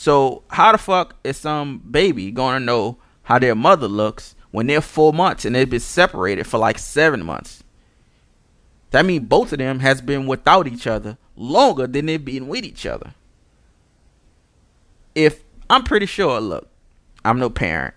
So 0.00 0.44
how 0.48 0.72
the 0.72 0.78
fuck 0.78 1.16
is 1.24 1.36
some 1.36 1.76
baby 1.90 2.30
gonna 2.30 2.58
know 2.58 2.96
how 3.24 3.38
their 3.38 3.54
mother 3.54 3.86
looks 3.86 4.34
when 4.50 4.66
they're 4.66 4.80
four 4.80 5.12
months 5.12 5.44
and 5.44 5.54
they've 5.54 5.68
been 5.68 5.78
separated 5.78 6.46
for 6.46 6.56
like 6.56 6.78
seven 6.78 7.22
months? 7.22 7.62
That 8.92 9.04
means 9.04 9.28
both 9.28 9.52
of 9.52 9.58
them 9.58 9.80
has 9.80 10.00
been 10.00 10.26
without 10.26 10.66
each 10.66 10.86
other 10.86 11.18
longer 11.36 11.86
than 11.86 12.06
they've 12.06 12.24
been 12.24 12.48
with 12.48 12.64
each 12.64 12.86
other. 12.86 13.12
If 15.14 15.42
I'm 15.68 15.82
pretty 15.82 16.06
sure, 16.06 16.40
look, 16.40 16.70
I'm 17.22 17.38
no 17.38 17.50
parent. 17.50 17.92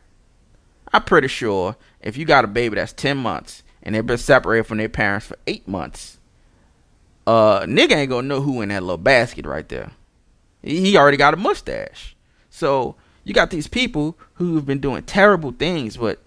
I'm 0.92 1.04
pretty 1.04 1.30
sure 1.30 1.78
if 2.02 2.18
you 2.18 2.26
got 2.26 2.44
a 2.44 2.50
baby 2.50 2.76
that's 2.76 2.92
10 2.92 3.16
months 3.16 3.64
and 3.82 3.96
they've 3.96 4.06
been 4.06 4.18
separated 4.18 4.66
from 4.66 4.80
their 4.80 4.90
parents 4.90 5.28
for 5.28 5.38
eight 5.48 5.70
months, 5.70 6.20
uh, 7.26 7.62
nigga 7.62 7.94
ain't 7.94 8.10
gonna 8.10 8.28
know 8.28 8.42
who 8.42 8.62
in 8.62 8.68
that 8.68 8.84
little 8.84 8.98
basket 8.98 9.46
right 9.46 9.70
there. 9.70 9.92
He 10.64 10.98
already 10.98 11.18
got 11.18 11.34
a 11.34 11.38
mustache. 11.38 12.16
So 12.50 12.96
you 13.24 13.34
got 13.34 13.50
these 13.50 13.68
people 13.68 14.18
who've 14.36 14.66
been 14.66 14.80
doing 14.80 15.04
terrible 15.04 15.52
things, 15.52 15.98
but 15.98 16.20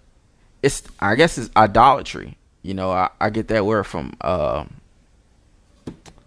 it's 0.61 0.83
I 0.99 1.15
guess 1.15 1.37
it's 1.37 1.49
idolatry. 1.55 2.37
You 2.61 2.73
know, 2.73 2.91
I, 2.91 3.09
I 3.19 3.29
get 3.29 3.47
that 3.49 3.65
word 3.65 3.85
from 3.85 4.15
uh, 4.21 4.65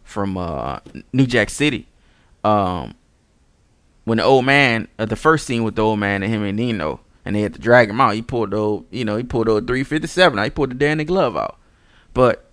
from 0.05 0.37
uh, 0.37 0.81
New 1.13 1.27
Jack 1.27 1.51
City. 1.51 1.87
Um, 2.43 2.95
when 4.05 4.19
the 4.19 4.25
old 4.25 4.45
man, 4.45 4.89
uh, 4.99 5.05
the 5.05 5.17
first 5.17 5.47
scene 5.47 5.63
with 5.63 5.77
the 5.77 5.83
old 5.83 5.99
man 5.99 6.23
and 6.23 6.33
him 6.33 6.43
and 6.43 6.57
Nino, 6.57 7.01
and 7.25 7.37
they 7.37 7.43
had 7.43 7.55
to 7.55 7.61
drag 7.61 7.91
him 7.91 8.01
out. 8.01 8.15
He 8.15 8.23
pulled 8.23 8.51
the 8.51 8.57
old, 8.57 8.87
you 8.91 9.05
know, 9.05 9.17
he 9.17 9.23
pulled 9.23 9.47
the 9.47 9.61
357 9.61 10.39
out. 10.39 10.45
He 10.45 10.51
pulled 10.51 10.71
the 10.71 10.75
Danny 10.75 11.05
glove 11.05 11.37
out. 11.37 11.59
But 12.15 12.51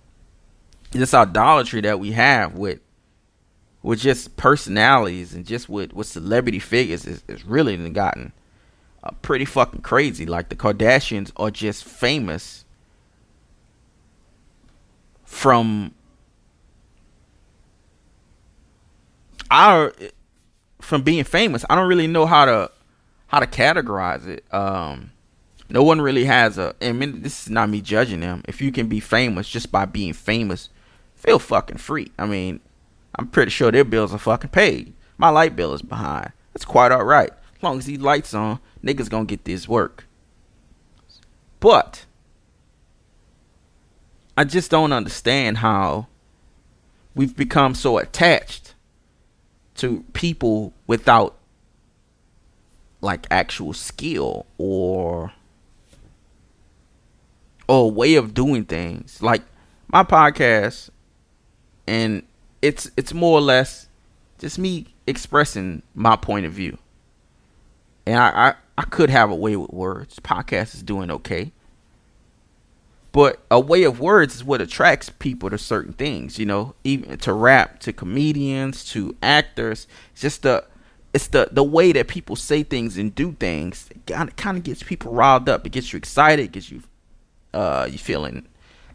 this 0.90 1.14
idolatry 1.14 1.80
that 1.82 1.98
we 1.98 2.12
have 2.12 2.54
with 2.54 2.80
with 3.82 4.00
just 4.00 4.36
personalities 4.36 5.34
and 5.34 5.46
just 5.46 5.68
with, 5.68 5.92
with 5.92 6.06
celebrity 6.06 6.58
figures 6.58 7.06
is, 7.06 7.22
is 7.28 7.44
really 7.44 7.76
gotten 7.90 8.32
uh, 9.04 9.10
pretty 9.22 9.44
fucking 9.44 9.82
crazy. 9.82 10.26
Like 10.26 10.48
the 10.48 10.56
Kardashians 10.56 11.32
are 11.36 11.50
just 11.50 11.84
famous 11.84 12.64
from 15.24 15.94
our 19.50 19.92
from 20.80 21.02
being 21.02 21.24
famous. 21.24 21.64
I 21.68 21.74
don't 21.74 21.88
really 21.88 22.06
know 22.06 22.26
how 22.26 22.44
to 22.44 22.70
how 23.28 23.40
to 23.40 23.46
categorize 23.46 24.26
it. 24.26 24.44
Um, 24.52 25.12
no 25.68 25.82
one 25.82 26.00
really 26.00 26.24
has 26.24 26.58
a. 26.58 26.74
I 26.80 26.92
mean, 26.92 27.22
this 27.22 27.42
is 27.42 27.50
not 27.50 27.68
me 27.68 27.80
judging 27.80 28.20
them. 28.20 28.42
If 28.48 28.60
you 28.60 28.72
can 28.72 28.88
be 28.88 29.00
famous 29.00 29.48
just 29.48 29.70
by 29.70 29.84
being 29.84 30.14
famous, 30.14 30.70
feel 31.14 31.38
fucking 31.38 31.76
free. 31.76 32.10
I 32.18 32.26
mean, 32.26 32.60
I'm 33.18 33.26
pretty 33.26 33.50
sure 33.50 33.70
their 33.70 33.84
bills 33.84 34.14
are 34.14 34.18
fucking 34.18 34.50
paid. 34.50 34.94
My 35.16 35.28
light 35.30 35.56
bill 35.56 35.74
is 35.74 35.82
behind. 35.82 36.32
That's 36.52 36.64
quite 36.64 36.92
alright. 36.92 37.30
As 37.56 37.62
long 37.62 37.78
as 37.78 37.86
these 37.86 38.00
lights 38.00 38.32
on, 38.32 38.60
niggas 38.84 39.10
gonna 39.10 39.24
get 39.24 39.44
this 39.44 39.68
work. 39.68 40.06
But 41.60 42.06
I 44.36 44.44
just 44.44 44.70
don't 44.70 44.92
understand 44.92 45.58
how 45.58 46.06
we've 47.16 47.36
become 47.36 47.74
so 47.74 47.98
attached 47.98 48.74
to 49.74 50.04
people 50.12 50.72
without 50.86 51.36
like 53.00 53.26
actual 53.30 53.72
skill 53.72 54.46
or 54.56 55.32
or 57.66 57.90
way 57.90 58.14
of 58.14 58.34
doing 58.34 58.64
things. 58.64 59.20
Like 59.20 59.42
my 59.88 60.04
podcast 60.04 60.90
and 61.88 62.22
it's 62.62 62.90
it's 62.96 63.14
more 63.14 63.38
or 63.38 63.42
less 63.42 63.88
just 64.38 64.58
me 64.58 64.86
expressing 65.06 65.82
my 65.94 66.16
point 66.16 66.46
of 66.46 66.52
view. 66.52 66.78
And 68.06 68.16
I, 68.16 68.48
I, 68.48 68.54
I 68.78 68.82
could 68.82 69.10
have 69.10 69.30
a 69.30 69.34
way 69.34 69.56
with 69.56 69.70
words. 69.70 70.18
Podcast 70.20 70.74
is 70.74 70.82
doing 70.82 71.10
okay. 71.10 71.52
But 73.12 73.40
a 73.50 73.58
way 73.58 73.84
of 73.84 74.00
words 74.00 74.36
is 74.36 74.44
what 74.44 74.60
attracts 74.60 75.10
people 75.10 75.50
to 75.50 75.58
certain 75.58 75.92
things, 75.92 76.38
you 76.38 76.46
know, 76.46 76.74
even 76.84 77.16
to 77.18 77.32
rap, 77.32 77.80
to 77.80 77.92
comedians, 77.92 78.84
to 78.92 79.16
actors. 79.22 79.86
It's 80.12 80.22
just 80.22 80.42
the 80.42 80.64
it's 81.14 81.28
the 81.28 81.48
the 81.50 81.64
way 81.64 81.92
that 81.92 82.06
people 82.06 82.36
say 82.36 82.62
things 82.62 82.98
and 82.98 83.14
do 83.14 83.32
things. 83.32 83.88
It 83.90 84.36
kind 84.36 84.56
of 84.56 84.62
gets 84.62 84.82
people 84.82 85.12
riled 85.12 85.48
up. 85.48 85.66
It 85.66 85.70
gets 85.70 85.92
you 85.92 85.96
excited. 85.96 86.52
gets 86.52 86.70
you 86.70 86.82
uh 87.54 87.88
you 87.90 87.98
feeling 87.98 88.46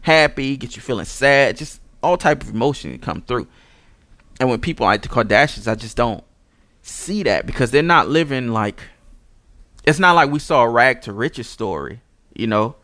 happy. 0.02 0.56
Gets 0.56 0.76
you 0.76 0.82
feeling 0.82 1.04
sad. 1.04 1.56
Just 1.56 1.80
all 2.04 2.16
type 2.16 2.42
of 2.42 2.50
emotion 2.50 2.98
come 2.98 3.22
through. 3.22 3.48
And 4.40 4.48
when 4.48 4.60
people 4.60 4.86
like 4.86 5.02
the 5.02 5.08
Kardashians, 5.08 5.66
I 5.68 5.74
just 5.74 5.96
don't 5.96 6.22
see 6.82 7.22
that 7.22 7.46
because 7.46 7.70
they're 7.70 7.82
not 7.82 8.08
living 8.08 8.48
like. 8.48 8.80
It's 9.84 9.98
not 9.98 10.12
like 10.12 10.30
we 10.30 10.38
saw 10.38 10.62
a 10.62 10.68
rag 10.68 11.02
to 11.02 11.12
riches 11.12 11.48
story, 11.48 12.00
you 12.34 12.46
know. 12.46 12.76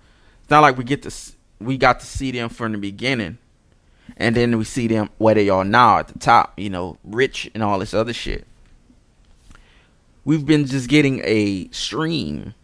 It's 0.42 0.50
not 0.50 0.60
like 0.60 0.76
we 0.76 0.84
get 0.84 1.02
to 1.02 1.14
we 1.58 1.76
got 1.78 2.00
to 2.00 2.06
see 2.06 2.30
them 2.30 2.48
from 2.48 2.72
the 2.72 2.78
beginning, 2.78 3.38
and 4.16 4.34
then 4.36 4.56
we 4.58 4.64
see 4.64 4.86
them 4.86 5.10
where 5.18 5.34
they 5.34 5.48
are 5.48 5.64
now 5.64 5.98
at 5.98 6.08
the 6.08 6.18
top, 6.18 6.54
you 6.56 6.70
know, 6.70 6.98
rich 7.04 7.50
and 7.54 7.62
all 7.62 7.78
this 7.78 7.94
other 7.94 8.12
shit 8.12 8.46
we've 10.24 10.46
been 10.46 10.66
just 10.66 10.88
getting 10.88 11.20
a 11.24 11.68
stream 11.70 12.54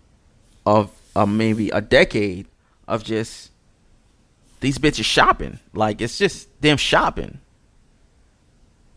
of 0.64 0.90
uh, 1.14 1.26
maybe 1.26 1.70
a 1.70 1.80
decade 1.80 2.46
of 2.86 3.02
just 3.02 3.50
these 4.60 4.78
bitches 4.78 5.04
shopping. 5.04 5.58
Like 5.72 6.00
it's 6.00 6.18
just 6.18 6.60
them 6.60 6.76
shopping 6.76 7.40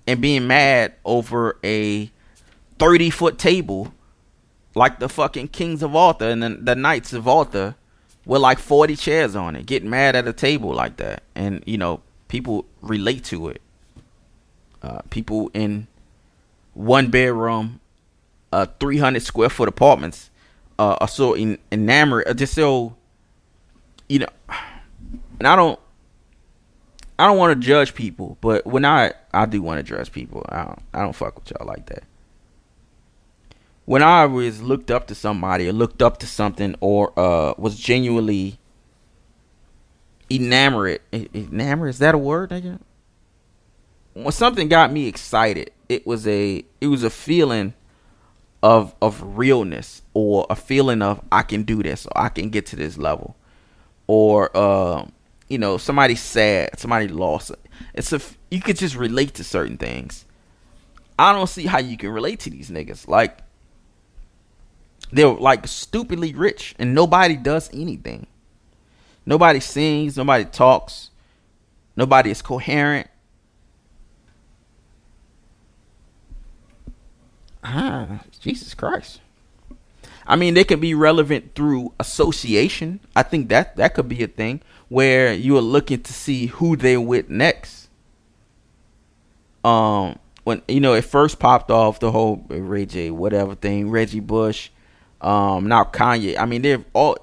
and 0.08 0.22
being 0.22 0.48
mad 0.48 0.94
over 1.06 1.58
a 1.64 2.12
30 2.80 3.10
foot 3.10 3.38
table 3.38 3.94
like 4.76 5.00
the 5.00 5.10
fucking 5.10 5.50
Kings 5.50 5.84
of 5.84 5.96
Arthur 5.96 6.30
and 6.30 6.42
the, 6.42 6.50
the 6.50 6.76
Knights 6.76 7.14
of 7.14 7.28
Arthur 7.28 7.76
with 8.26 8.42
like 8.42 8.60
40 8.60 8.96
chairs 8.96 9.36
on 9.36 9.56
it. 9.56 9.66
Getting 9.66 9.90
mad 9.90 10.16
at 10.16 10.28
a 10.28 10.34
table 10.34 10.74
like 10.74 10.98
that. 10.98 11.24
And, 11.36 11.64
you 11.66 11.78
know, 11.78 12.02
people 12.28 12.66
relate 12.82 13.24
to 13.26 13.50
it. 13.50 13.62
Uh, 14.82 15.02
people 15.10 15.52
in 15.54 15.88
one 16.74 17.10
bedroom 17.10 17.80
uh 18.54 18.66
300 18.80 19.22
square 19.22 19.50
foot 19.50 19.68
apartments 19.68 20.30
uh 20.78 20.96
are 21.02 21.08
so 21.08 21.36
enamored 21.36 22.28
uh, 22.28 22.34
just 22.34 22.54
so 22.54 22.96
you 24.08 24.20
know 24.20 24.28
and 25.40 25.48
I 25.48 25.56
don't 25.56 25.80
I 27.18 27.28
don't 27.28 27.38
want 27.38 27.60
to 27.60 27.68
judge 27.68 27.96
people, 27.96 28.38
but 28.42 28.66
when 28.66 28.86
I 28.86 29.14
I 29.34 29.46
do 29.46 29.62
want 29.62 29.80
to 29.80 29.84
judge 29.84 30.12
people. 30.12 30.46
I 30.50 30.64
don't 30.64 30.82
I 30.94 31.02
don't 31.02 31.16
fuck 31.16 31.36
with 31.36 31.52
y'all 31.52 31.68
like 31.68 31.88
that. 31.88 32.04
When 33.86 34.04
I 34.04 34.26
was 34.26 34.62
looked 34.62 34.92
up 34.92 35.08
to 35.08 35.16
somebody 35.16 35.68
or 35.68 35.74
looked 35.74 36.02
up 36.02 36.20
to 36.20 36.28
something 36.28 36.76
or 36.80 37.18
uh 37.20 37.56
was 37.58 37.78
genuinely 37.78 38.60
enamored 40.30 41.02
enamored 41.12 41.90
is 41.90 42.00
that 42.00 42.16
a 42.16 42.20
word 42.20 42.52
nigga? 42.52 42.80
When 44.14 44.32
something 44.32 44.68
got 44.68 44.92
me 44.92 45.08
excited, 45.08 45.72
it 45.88 46.06
was 46.06 46.28
a 46.28 46.64
it 46.82 46.88
was 46.88 47.04
a 47.04 47.10
feeling 47.10 47.74
of 48.62 48.94
of 49.02 49.38
realness 49.38 50.02
or 50.14 50.46
a 50.50 50.56
feeling 50.56 51.02
of 51.02 51.22
I 51.32 51.44
can 51.44 51.64
do 51.64 51.82
this 51.82 52.06
or 52.06 52.12
I 52.16 52.30
can 52.30 52.50
get 52.50 52.66
to 52.68 52.76
this 52.76 52.98
level 52.98 53.38
or 54.10 54.50
uh, 54.58 55.06
you 55.50 55.58
know, 55.58 55.78
somebody's 55.78 56.22
sad, 56.22 56.80
somebody 56.80 57.08
lost. 57.08 57.52
It's 57.94 58.14
a 58.14 58.22
you 58.52 58.62
could 58.62 58.78
just 58.78 58.96
relate 58.96 59.34
to 59.36 59.44
certain 59.44 59.78
things. 59.78 60.26
I 61.18 61.34
don't 61.34 61.48
see 61.48 61.66
how 61.66 61.80
you 61.80 61.98
can 61.98 62.10
relate 62.12 62.40
to 62.42 62.50
these 62.50 62.70
niggas. 62.70 63.08
Like 63.08 63.40
they're 65.12 65.28
like 65.28 65.68
stupidly 65.68 66.34
rich 66.34 66.76
and 66.78 66.94
nobody 66.94 67.36
does 67.36 67.70
anything. 67.74 68.28
Nobody 69.26 69.60
sings, 69.60 70.18
nobody 70.18 70.46
talks, 70.46 71.10
nobody 71.96 72.32
is 72.32 72.42
coherent. 72.42 73.08
Ah, 77.64 78.22
Jesus 78.40 78.74
Christ. 78.74 79.20
I 80.26 80.36
mean, 80.36 80.54
they 80.54 80.64
can 80.64 80.80
be 80.80 80.94
relevant 80.94 81.56
through 81.56 81.94
association. 82.00 83.00
I 83.16 83.24
think 83.24 83.50
that 83.50 83.76
that 83.78 83.96
could 83.96 84.08
be 84.08 84.24
a 84.24 84.28
thing 84.28 84.62
where 84.90 85.34
you 85.34 85.56
are 85.58 85.62
looking 85.62 86.02
to 86.02 86.14
see 86.14 86.48
who 86.48 86.76
they're 86.76 87.00
with 87.00 87.30
next. 87.30 87.90
Um, 89.64 90.20
when 90.44 90.62
you 90.68 90.80
know 90.80 90.94
it 90.94 91.06
first 91.06 91.40
popped 91.40 91.70
off 91.70 92.00
the 92.00 92.12
whole 92.12 92.44
Ray 92.50 92.86
J 92.86 93.12
whatever 93.12 93.56
thing, 93.56 93.90
Reggie 93.90 94.20
Bush, 94.20 94.70
um, 95.22 95.68
now 95.68 95.84
Kanye. 95.84 96.38
I 96.38 96.46
mean, 96.46 96.62
they're 96.62 96.84
all 96.94 97.18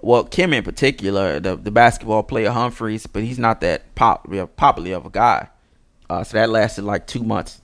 well, 0.00 0.24
Kim 0.24 0.52
in 0.52 0.64
particular, 0.64 1.40
the 1.40 1.56
the 1.56 1.70
basketball 1.70 2.22
player 2.22 2.50
Humphries, 2.50 3.06
but 3.06 3.22
he's 3.22 3.38
not 3.38 3.60
that 3.60 3.94
pop 3.94 4.28
popular 4.56 4.96
of 4.96 5.06
a 5.06 5.10
guy. 5.10 5.48
Uh, 6.10 6.22
so 6.22 6.36
that 6.36 6.50
lasted 6.50 6.84
like 6.84 7.06
two 7.06 7.22
months. 7.22 7.60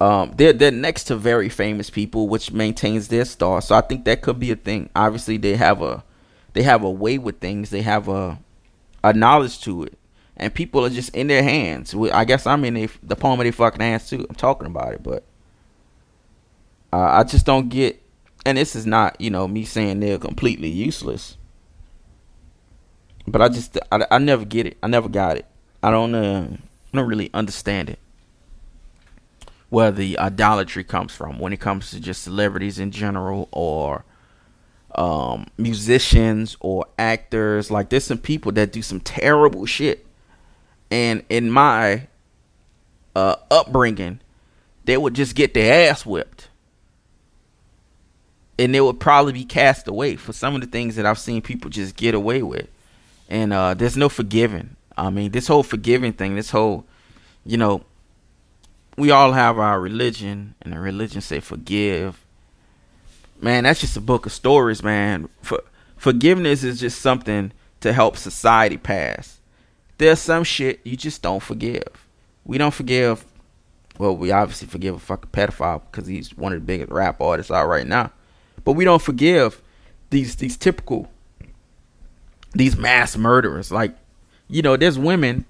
Um, 0.00 0.32
they're 0.36 0.52
they're 0.52 0.70
next 0.70 1.04
to 1.04 1.16
very 1.16 1.48
famous 1.48 1.90
people, 1.90 2.28
which 2.28 2.52
maintains 2.52 3.08
their 3.08 3.24
star. 3.24 3.60
So 3.60 3.74
I 3.74 3.82
think 3.82 4.04
that 4.04 4.22
could 4.22 4.38
be 4.38 4.50
a 4.50 4.56
thing. 4.56 4.88
Obviously, 4.96 5.36
they 5.36 5.56
have 5.56 5.82
a 5.82 6.02
they 6.52 6.62
have 6.62 6.82
a 6.82 6.90
way 6.90 7.18
with 7.18 7.38
things. 7.38 7.70
They 7.70 7.82
have 7.82 8.08
a 8.08 8.38
a 9.04 9.12
knowledge 9.12 9.60
to 9.62 9.84
it, 9.84 9.98
and 10.36 10.54
people 10.54 10.84
are 10.84 10.90
just 10.90 11.14
in 11.14 11.26
their 11.26 11.42
hands. 11.42 11.94
I 11.94 12.24
guess 12.24 12.46
I'm 12.46 12.64
in 12.64 12.88
the 13.02 13.16
palm 13.16 13.40
of 13.40 13.44
their 13.44 13.52
fucking 13.52 13.80
hands 13.80 14.08
too. 14.08 14.26
I'm 14.28 14.34
talking 14.34 14.66
about 14.66 14.94
it, 14.94 15.02
but 15.02 15.24
uh, 16.92 17.00
I 17.00 17.24
just 17.24 17.46
don't 17.46 17.68
get. 17.68 18.00
And 18.44 18.58
this 18.58 18.74
is 18.74 18.86
not, 18.86 19.20
you 19.20 19.30
know, 19.30 19.46
me 19.46 19.64
saying 19.64 20.00
they're 20.00 20.18
completely 20.18 20.68
useless. 20.68 21.36
But 23.26 23.40
I 23.40 23.48
just, 23.48 23.78
I, 23.92 24.04
I 24.10 24.18
never 24.18 24.44
get 24.44 24.66
it. 24.66 24.78
I 24.82 24.88
never 24.88 25.08
got 25.08 25.36
it. 25.36 25.46
I 25.80 25.92
don't, 25.92 26.12
uh, 26.12 26.48
I 26.50 26.96
don't 26.96 27.08
really 27.08 27.30
understand 27.32 27.88
it 27.88 28.00
where 29.72 29.90
the 29.90 30.18
idolatry 30.18 30.84
comes 30.84 31.14
from 31.14 31.38
when 31.38 31.52
it 31.52 31.60
comes 31.60 31.90
to 31.90 32.00
just 32.00 32.22
celebrities 32.22 32.78
in 32.78 32.90
general 32.90 33.48
or 33.52 34.04
um, 34.94 35.46
musicians 35.56 36.56
or 36.60 36.86
actors. 36.98 37.70
Like 37.70 37.88
there's 37.88 38.04
some 38.04 38.18
people 38.18 38.52
that 38.52 38.72
do 38.72 38.82
some 38.82 39.00
terrible 39.00 39.66
shit, 39.66 40.06
and 40.90 41.24
in 41.28 41.50
my 41.50 42.08
uh, 43.14 43.36
upbringing, 43.50 44.20
they 44.84 44.96
would 44.96 45.14
just 45.14 45.34
get 45.34 45.54
their 45.54 45.90
ass 45.90 46.04
whipped, 46.04 46.48
and 48.58 48.74
they 48.74 48.80
would 48.80 49.00
probably 49.00 49.32
be 49.32 49.44
cast 49.44 49.88
away 49.88 50.16
for 50.16 50.32
some 50.32 50.54
of 50.54 50.60
the 50.60 50.66
things 50.66 50.96
that 50.96 51.06
I've 51.06 51.18
seen 51.18 51.42
people 51.42 51.70
just 51.70 51.96
get 51.96 52.14
away 52.14 52.42
with. 52.42 52.68
And 53.28 53.52
uh, 53.52 53.74
there's 53.74 53.96
no 53.96 54.08
forgiving. 54.08 54.76
I 54.96 55.08
mean, 55.10 55.30
this 55.30 55.46
whole 55.46 55.62
forgiving 55.62 56.12
thing, 56.12 56.34
this 56.34 56.50
whole, 56.50 56.84
you 57.46 57.56
know, 57.56 57.84
we 58.98 59.10
all 59.10 59.32
have 59.32 59.58
our 59.58 59.80
religion, 59.80 60.54
and 60.60 60.72
the 60.72 60.78
religion 60.78 61.20
say 61.20 61.40
forgive. 61.40 62.21
Man, 63.42 63.64
that's 63.64 63.80
just 63.80 63.96
a 63.96 64.00
book 64.00 64.24
of 64.24 64.32
stories, 64.32 64.82
man. 64.82 65.28
For, 65.42 65.62
forgiveness 65.96 66.62
is 66.62 66.78
just 66.78 67.02
something 67.02 67.52
to 67.80 67.92
help 67.92 68.16
society 68.16 68.76
pass. 68.76 69.40
There's 69.98 70.20
some 70.20 70.44
shit 70.44 70.80
you 70.84 70.96
just 70.96 71.22
don't 71.22 71.42
forgive. 71.42 72.06
We 72.44 72.56
don't 72.56 72.72
forgive. 72.72 73.24
Well, 73.98 74.16
we 74.16 74.30
obviously 74.30 74.68
forgive 74.68 74.94
a 74.94 74.98
fucking 75.00 75.30
pedophile 75.32 75.82
because 75.90 76.06
he's 76.06 76.36
one 76.36 76.52
of 76.52 76.60
the 76.60 76.64
biggest 76.64 76.92
rap 76.92 77.20
artists 77.20 77.50
out 77.50 77.66
right 77.66 77.86
now. 77.86 78.12
But 78.64 78.72
we 78.72 78.84
don't 78.84 79.02
forgive 79.02 79.60
these 80.10 80.36
these 80.36 80.56
typical 80.56 81.10
these 82.52 82.76
mass 82.76 83.16
murderers. 83.16 83.72
Like, 83.72 83.96
you 84.48 84.62
know, 84.62 84.76
there's 84.76 84.98
women 84.98 85.46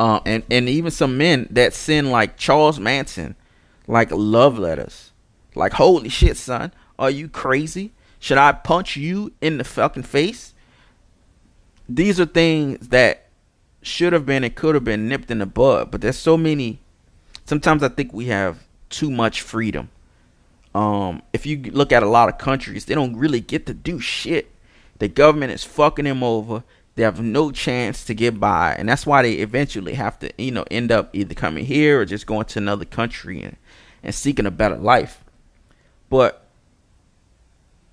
uh, 0.00 0.20
and 0.26 0.42
and 0.50 0.68
even 0.68 0.90
some 0.90 1.16
men 1.16 1.46
that 1.50 1.74
send 1.74 2.10
like 2.10 2.36
Charles 2.36 2.80
Manson, 2.80 3.36
like 3.86 4.10
love 4.10 4.58
letters, 4.58 5.12
like 5.54 5.72
holy 5.72 6.08
shit, 6.08 6.36
son, 6.36 6.72
are 7.00 7.10
you 7.10 7.28
crazy? 7.28 7.92
Should 8.20 8.38
I 8.38 8.52
punch 8.52 8.96
you 8.96 9.32
in 9.40 9.58
the 9.58 9.64
fucking 9.64 10.02
face? 10.04 10.54
These 11.88 12.20
are 12.20 12.26
things 12.26 12.88
that 12.88 13.26
should 13.82 14.12
have 14.12 14.26
been 14.26 14.44
and 14.44 14.54
could 14.54 14.74
have 14.74 14.84
been 14.84 15.08
nipped 15.08 15.30
in 15.30 15.38
the 15.38 15.46
bud, 15.46 15.90
but 15.90 16.02
there's 16.02 16.18
so 16.18 16.36
many. 16.36 16.78
Sometimes 17.46 17.82
I 17.82 17.88
think 17.88 18.12
we 18.12 18.26
have 18.26 18.62
too 18.90 19.10
much 19.10 19.40
freedom. 19.40 19.88
Um, 20.74 21.22
if 21.32 21.46
you 21.46 21.62
look 21.72 21.90
at 21.90 22.02
a 22.02 22.08
lot 22.08 22.28
of 22.28 22.38
countries, 22.38 22.84
they 22.84 22.94
don't 22.94 23.16
really 23.16 23.40
get 23.40 23.66
to 23.66 23.74
do 23.74 23.98
shit. 23.98 24.52
The 24.98 25.08
government 25.08 25.52
is 25.52 25.64
fucking 25.64 26.04
them 26.04 26.22
over. 26.22 26.62
They 26.94 27.02
have 27.02 27.20
no 27.20 27.50
chance 27.50 28.04
to 28.04 28.14
get 28.14 28.38
by, 28.38 28.74
and 28.78 28.88
that's 28.88 29.06
why 29.06 29.22
they 29.22 29.34
eventually 29.34 29.94
have 29.94 30.18
to, 30.18 30.30
you 30.36 30.50
know, 30.50 30.64
end 30.70 30.92
up 30.92 31.08
either 31.14 31.34
coming 31.34 31.64
here 31.64 32.00
or 32.00 32.04
just 32.04 32.26
going 32.26 32.44
to 32.46 32.58
another 32.58 32.84
country 32.84 33.42
and, 33.42 33.56
and 34.02 34.14
seeking 34.14 34.44
a 34.44 34.50
better 34.50 34.76
life. 34.76 35.24
But 36.10 36.49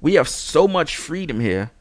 we 0.02 0.16
have 0.16 0.28
so 0.28 0.68
much 0.68 0.98
freedom 0.98 1.40
here 1.40 1.72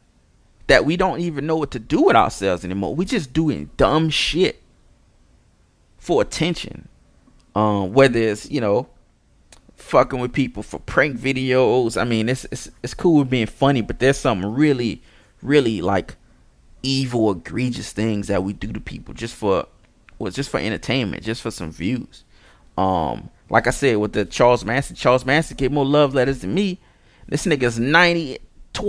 that 0.66 0.84
we 0.84 0.96
don't 0.96 1.20
even 1.20 1.46
know 1.46 1.56
what 1.56 1.70
to 1.72 1.78
do 1.78 2.02
with 2.02 2.16
ourselves 2.16 2.64
anymore. 2.64 2.94
We're 2.94 3.04
just 3.04 3.32
doing 3.32 3.70
dumb 3.76 4.10
shit 4.10 4.62
for 5.98 6.22
attention. 6.22 6.88
Um, 7.54 7.94
whether 7.94 8.18
it's 8.18 8.50
you 8.50 8.60
know 8.60 8.88
fucking 9.76 10.18
with 10.18 10.32
people 10.32 10.62
for 10.62 10.80
prank 10.80 11.18
videos. 11.18 12.00
I 12.00 12.04
mean, 12.04 12.28
it's 12.28 12.44
it's 12.50 12.70
it's 12.82 12.94
cool 12.94 13.20
with 13.20 13.30
being 13.30 13.46
funny, 13.46 13.82
but 13.82 13.98
there's 13.98 14.18
something 14.18 14.52
really, 14.52 15.02
really 15.42 15.80
like 15.80 16.16
evil, 16.82 17.30
egregious 17.30 17.92
things 17.92 18.28
that 18.28 18.42
we 18.42 18.52
do 18.52 18.72
to 18.72 18.80
people 18.80 19.14
just 19.14 19.34
for 19.34 19.66
was 20.18 20.34
just 20.34 20.50
for 20.50 20.58
entertainment, 20.58 21.22
just 21.22 21.42
for 21.42 21.50
some 21.50 21.70
views. 21.70 22.24
Um, 22.76 23.30
like 23.48 23.66
I 23.66 23.70
said 23.70 23.96
with 23.96 24.12
the 24.12 24.24
Charles 24.24 24.64
Manson, 24.64 24.96
Charles 24.96 25.24
Manson 25.24 25.56
gave 25.56 25.72
more 25.72 25.84
love 25.84 26.14
letters 26.14 26.40
than 26.40 26.54
me. 26.54 26.80
This 27.28 27.46
nigga's 27.46 27.78
90, 27.78 28.38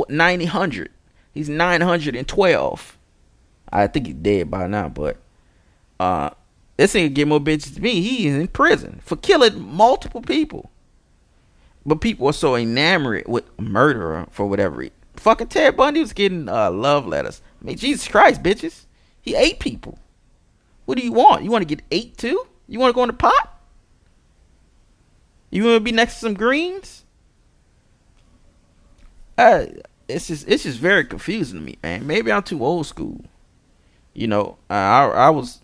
90 0.09 0.45
100. 0.45 0.89
He's 1.33 1.49
912. 1.49 2.97
I 3.71 3.87
think 3.87 4.07
he's 4.07 4.15
dead 4.15 4.49
by 4.49 4.67
now, 4.67 4.89
but 4.89 5.17
uh, 5.99 6.29
this 6.77 6.93
nigga 6.93 7.13
get 7.13 7.27
more 7.27 7.39
bitches 7.39 7.73
than 7.73 7.83
me. 7.83 8.01
He 8.01 8.27
is 8.27 8.35
in 8.35 8.47
prison 8.47 9.01
for 9.03 9.17
killing 9.17 9.59
multiple 9.59 10.21
people. 10.21 10.71
But 11.85 12.01
people 12.01 12.27
are 12.27 12.33
so 12.33 12.55
enamored 12.55 13.27
with 13.27 13.45
murderer 13.59 14.27
for 14.31 14.45
whatever 14.47 14.77
reason. 14.77 14.93
Fucking 15.15 15.47
Ted 15.47 15.77
Bundy 15.77 15.99
was 15.99 16.13
getting 16.13 16.47
uh, 16.47 16.69
love 16.69 17.07
letters. 17.07 17.41
I 17.61 17.65
mean, 17.65 17.77
Jesus 17.77 18.07
Christ, 18.07 18.43
bitches. 18.43 18.85
He 19.21 19.35
ate 19.35 19.59
people. 19.59 19.97
What 20.85 20.97
do 20.97 21.03
you 21.03 21.11
want? 21.11 21.43
You 21.43 21.51
want 21.51 21.67
to 21.67 21.75
get 21.75 21.83
ate 21.91 22.17
too? 22.17 22.45
You 22.67 22.79
want 22.79 22.91
to 22.91 22.93
go 22.93 23.03
in 23.03 23.07
the 23.07 23.13
pot? 23.13 23.61
You 25.49 25.63
want 25.63 25.75
to 25.77 25.79
be 25.81 25.91
next 25.91 26.15
to 26.15 26.19
some 26.19 26.33
greens? 26.33 27.03
Uh, 29.37 29.65
it's 30.07 30.27
just 30.27 30.47
it's 30.47 30.63
just 30.63 30.79
very 30.79 31.05
confusing 31.05 31.59
to 31.59 31.65
me, 31.65 31.77
man. 31.83 32.07
Maybe 32.07 32.31
I'm 32.31 32.43
too 32.43 32.63
old 32.63 32.87
school. 32.87 33.23
You 34.13 34.27
know, 34.27 34.57
I 34.69 35.05
I 35.05 35.29
was 35.29 35.61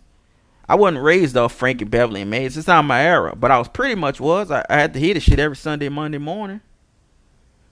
I 0.68 0.76
wasn't 0.76 1.02
raised 1.02 1.36
off 1.36 1.54
Frankie 1.54 1.84
Beverly 1.84 2.22
and 2.22 2.30
Maze. 2.30 2.56
It's 2.56 2.68
not 2.68 2.84
my 2.84 3.02
era, 3.02 3.34
but 3.34 3.50
I 3.50 3.58
was 3.58 3.68
pretty 3.68 3.94
much 3.94 4.20
was. 4.20 4.50
I, 4.50 4.64
I 4.70 4.76
had 4.76 4.94
to 4.94 5.00
hear 5.00 5.14
the 5.14 5.20
shit 5.20 5.38
every 5.38 5.56
Sunday, 5.56 5.88
Monday 5.88 6.18
morning. 6.18 6.60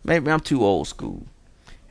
Maybe 0.05 0.31
I'm 0.31 0.41
too 0.41 0.65
old 0.65 0.89
school 0.89 1.27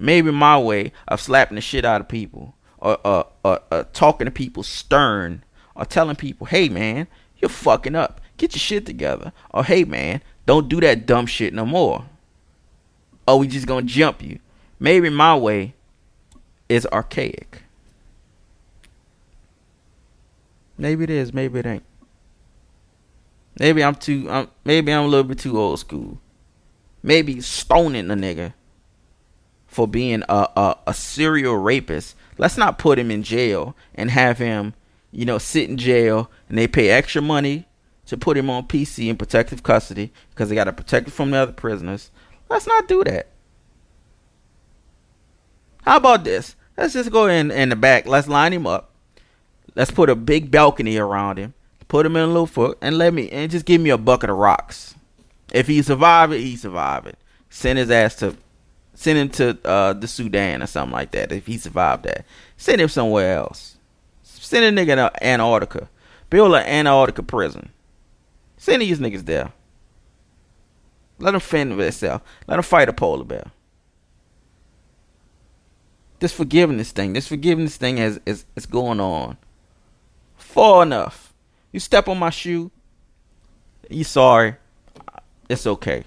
maybe 0.01 0.31
my 0.31 0.57
way 0.57 0.91
of 1.07 1.21
slapping 1.21 1.55
the 1.55 1.61
shit 1.61 1.85
out 1.85 2.01
of 2.01 2.07
people 2.07 2.55
or, 2.79 2.97
or 3.05 3.85
talking 3.93 4.25
to 4.25 4.31
people 4.31 4.63
stern 4.63 5.43
or 5.75 5.85
telling 5.85 6.15
people, 6.15 6.47
hey 6.47 6.67
man, 6.67 7.07
you're 7.37 7.49
fucking 7.49 7.95
up. 7.95 8.19
Get 8.37 8.53
your 8.53 8.59
shit 8.59 8.85
together. 8.85 9.31
Or 9.51 9.63
hey 9.63 9.83
man, 9.83 10.21
don't 10.45 10.67
do 10.67 10.81
that 10.81 11.05
dumb 11.05 11.27
shit 11.27 11.53
no 11.53 11.65
more. 11.65 12.05
Or 13.27 13.39
we 13.39 13.47
just 13.47 13.67
gonna 13.67 13.85
jump 13.85 14.21
you. 14.21 14.39
Maybe 14.79 15.09
my 15.09 15.35
way 15.35 15.75
is 16.67 16.87
archaic. 16.91 17.63
Maybe 20.77 21.03
it 21.03 21.09
is, 21.09 21.33
maybe 21.33 21.59
it 21.59 21.65
ain't. 21.65 21.83
Maybe 23.59 23.83
I'm 23.83 23.95
too 23.95 24.29
um, 24.29 24.49
maybe 24.63 24.91
I'm 24.91 25.05
a 25.05 25.07
little 25.07 25.23
bit 25.23 25.39
too 25.39 25.59
old 25.59 25.79
school. 25.79 26.19
Maybe 27.03 27.41
stoning 27.41 28.09
a 28.09 28.15
nigga 28.15 28.53
for 29.71 29.87
being 29.87 30.21
a, 30.27 30.49
a, 30.57 30.77
a 30.87 30.93
serial 30.93 31.55
rapist, 31.55 32.15
let's 32.37 32.57
not 32.57 32.77
put 32.77 32.99
him 32.99 33.09
in 33.09 33.23
jail 33.23 33.73
and 33.95 34.11
have 34.11 34.37
him, 34.37 34.73
you 35.13 35.23
know, 35.23 35.37
sit 35.37 35.69
in 35.69 35.77
jail 35.77 36.29
and 36.49 36.57
they 36.57 36.67
pay 36.67 36.89
extra 36.89 37.21
money 37.21 37.65
to 38.05 38.17
put 38.17 38.35
him 38.35 38.49
on 38.49 38.67
PC 38.67 39.07
in 39.07 39.15
protective 39.15 39.63
custody 39.63 40.11
because 40.29 40.49
they 40.49 40.55
got 40.55 40.65
to 40.65 40.73
protect 40.73 41.07
him 41.07 41.13
from 41.13 41.31
the 41.31 41.37
other 41.37 41.53
prisoners. 41.53 42.11
Let's 42.51 42.67
not 42.67 42.89
do 42.89 43.01
that. 43.05 43.27
How 45.83 45.95
about 45.95 46.25
this? 46.25 46.57
Let's 46.75 46.91
just 46.91 47.09
go 47.09 47.27
in 47.27 47.49
in 47.49 47.69
the 47.69 47.77
back. 47.77 48.05
Let's 48.05 48.27
line 48.27 48.51
him 48.51 48.67
up. 48.67 48.91
Let's 49.73 49.89
put 49.89 50.09
a 50.09 50.15
big 50.15 50.51
balcony 50.51 50.97
around 50.97 51.37
him. 51.37 51.53
Put 51.87 52.05
him 52.05 52.17
in 52.17 52.23
a 52.23 52.27
little 52.27 52.45
foot 52.45 52.77
and 52.81 52.97
let 52.97 53.13
me 53.13 53.29
and 53.29 53.49
just 53.49 53.65
give 53.65 53.79
me 53.79 53.89
a 53.89 53.97
bucket 53.97 54.29
of 54.29 54.35
rocks. 54.35 54.95
If 55.53 55.67
he 55.67 55.81
survive 55.81 56.33
it, 56.33 56.41
he 56.41 56.57
survive 56.57 57.05
it. 57.07 57.17
Send 57.49 57.79
his 57.79 57.89
ass 57.89 58.15
to 58.15 58.35
send 58.95 59.17
him 59.17 59.29
to 59.29 59.57
uh, 59.65 59.93
the 59.93 60.07
Sudan 60.07 60.61
or 60.61 60.67
something 60.67 60.91
like 60.91 61.11
that. 61.11 61.31
If 61.31 61.47
he 61.47 61.57
survived 61.57 62.03
that, 62.03 62.25
send 62.57 62.81
him 62.81 62.89
somewhere 62.89 63.37
else. 63.37 63.77
Send 64.23 64.77
a 64.77 64.85
nigga 64.85 64.95
to 64.95 65.25
Antarctica. 65.25 65.87
Build 66.29 66.53
an 66.53 66.65
Antarctica 66.65 67.23
prison. 67.23 67.69
Send 68.57 68.81
these 68.81 68.99
niggas 68.99 69.25
there. 69.25 69.53
Let 71.21 71.31
them 71.31 71.39
fend 71.39 71.71
for 71.71 71.81
themselves. 71.81 72.23
Let 72.47 72.55
them 72.55 72.63
fight 72.63 72.89
a 72.89 72.93
polar 72.93 73.23
bear. 73.23 73.51
This 76.19 76.33
forgiveness 76.33 76.91
thing, 76.91 77.13
this 77.13 77.27
forgiveness 77.27 77.77
thing 77.77 77.97
is, 77.97 78.19
is, 78.25 78.45
is 78.55 78.65
going 78.65 78.99
on 78.99 79.37
far 80.35 80.83
enough. 80.83 81.33
You 81.71 81.79
step 81.79 82.07
on 82.07 82.19
my 82.19 82.29
shoe, 82.29 82.71
you 83.89 84.03
sorry. 84.03 84.55
It's 85.49 85.65
okay. 85.65 86.03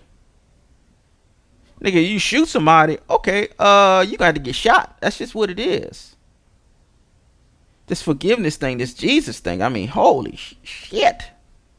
Nigga, 1.81 2.09
you 2.09 2.19
shoot 2.19 2.49
somebody, 2.49 2.99
okay, 3.11 3.49
uh, 3.59 4.05
you 4.09 4.17
got 4.17 4.35
to 4.35 4.41
get 4.41 4.55
shot. 4.55 4.97
That's 5.01 5.19
just 5.19 5.35
what 5.35 5.51
it 5.51 5.59
is. 5.59 6.17
This 7.87 8.01
forgiveness 8.01 8.57
thing, 8.57 8.79
this 8.79 8.95
Jesus 8.95 9.41
thing, 9.41 9.63
I 9.63 9.69
mean, 9.69 9.89
holy 9.89 10.37
sh- 10.37 10.55
shit. 10.63 11.25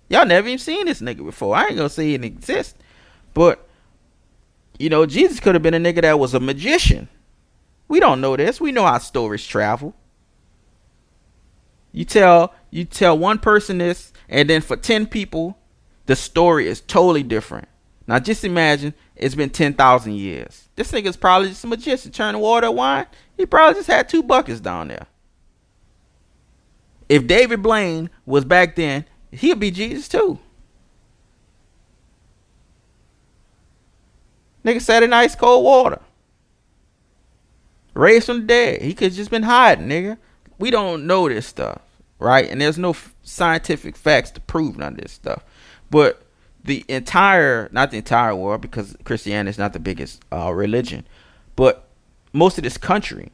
Y'all 0.09 0.25
never 0.25 0.47
even 0.47 0.59
seen 0.59 0.85
this 0.85 1.01
nigga 1.01 1.25
before. 1.25 1.55
I 1.55 1.67
ain't 1.67 1.77
gonna 1.77 1.89
say 1.89 2.13
it 2.13 2.23
exists. 2.23 2.75
But, 3.35 3.67
you 4.79 4.89
know, 4.89 5.05
Jesus 5.05 5.39
could 5.39 5.53
have 5.53 5.61
been 5.61 5.75
a 5.75 5.79
nigga 5.79 6.01
that 6.01 6.17
was 6.17 6.33
a 6.33 6.39
magician. 6.39 7.07
We 7.87 7.99
don't 7.99 8.21
know 8.21 8.35
this. 8.35 8.59
We 8.59 8.71
know 8.71 8.85
how 8.85 8.97
stories 8.97 9.45
travel. 9.45 9.93
You 11.91 12.05
tell 12.05 12.55
you 12.71 12.83
tell 12.83 13.17
one 13.17 13.37
person 13.37 13.77
this, 13.77 14.11
and 14.27 14.49
then 14.49 14.61
for 14.61 14.75
ten 14.75 15.05
people, 15.05 15.57
the 16.07 16.15
story 16.15 16.67
is 16.67 16.81
totally 16.81 17.23
different. 17.23 17.67
Now 18.07 18.19
just 18.19 18.43
imagine 18.43 18.93
it's 19.15 19.35
been 19.35 19.49
ten 19.49 19.73
thousand 19.73 20.15
years. 20.15 20.67
This 20.75 20.91
nigga's 20.91 21.15
probably 21.15 21.49
just 21.49 21.63
a 21.63 21.67
magician, 21.67 22.11
turning 22.11 22.41
water 22.41 22.71
wine. 22.71 23.05
He 23.37 23.45
probably 23.45 23.75
just 23.75 23.87
had 23.87 24.09
two 24.09 24.23
buckets 24.23 24.59
down 24.59 24.89
there. 24.89 25.07
If 27.07 27.27
David 27.27 27.61
Blaine 27.61 28.09
was 28.25 28.43
back 28.43 28.75
then, 28.75 29.05
he'd 29.31 29.59
be 29.59 29.71
Jesus 29.71 30.07
too. 30.07 30.39
Nigga 34.65 34.81
sat 34.81 35.03
in 35.03 35.13
ice 35.13 35.35
cold 35.35 35.63
water. 35.63 36.01
Raised 37.93 38.25
from 38.25 38.41
the 38.41 38.47
dead. 38.47 38.81
He 38.81 38.93
could 38.93 39.13
just 39.13 39.29
been 39.29 39.43
hiding, 39.43 39.87
nigga. 39.87 40.17
We 40.57 40.71
don't 40.71 41.05
know 41.05 41.29
this 41.29 41.45
stuff, 41.45 41.81
right? 42.19 42.49
And 42.49 42.59
there's 42.59 42.77
no 42.77 42.89
f- 42.89 43.13
scientific 43.23 43.95
facts 43.95 44.31
to 44.31 44.41
prove 44.41 44.77
none 44.77 44.93
of 44.93 45.01
this 45.01 45.11
stuff. 45.11 45.45
But 45.89 46.25
the 46.63 46.83
entire, 46.89 47.69
not 47.71 47.91
the 47.91 47.97
entire 47.97 48.35
world, 48.35 48.61
because 48.61 48.97
Christianity 49.03 49.51
is 49.51 49.57
not 49.57 49.73
the 49.73 49.79
biggest 49.79 50.23
uh, 50.33 50.51
religion, 50.51 51.05
but 51.55 51.87
most 52.33 52.57
of 52.57 52.63
this 52.63 52.77
country 52.77 53.31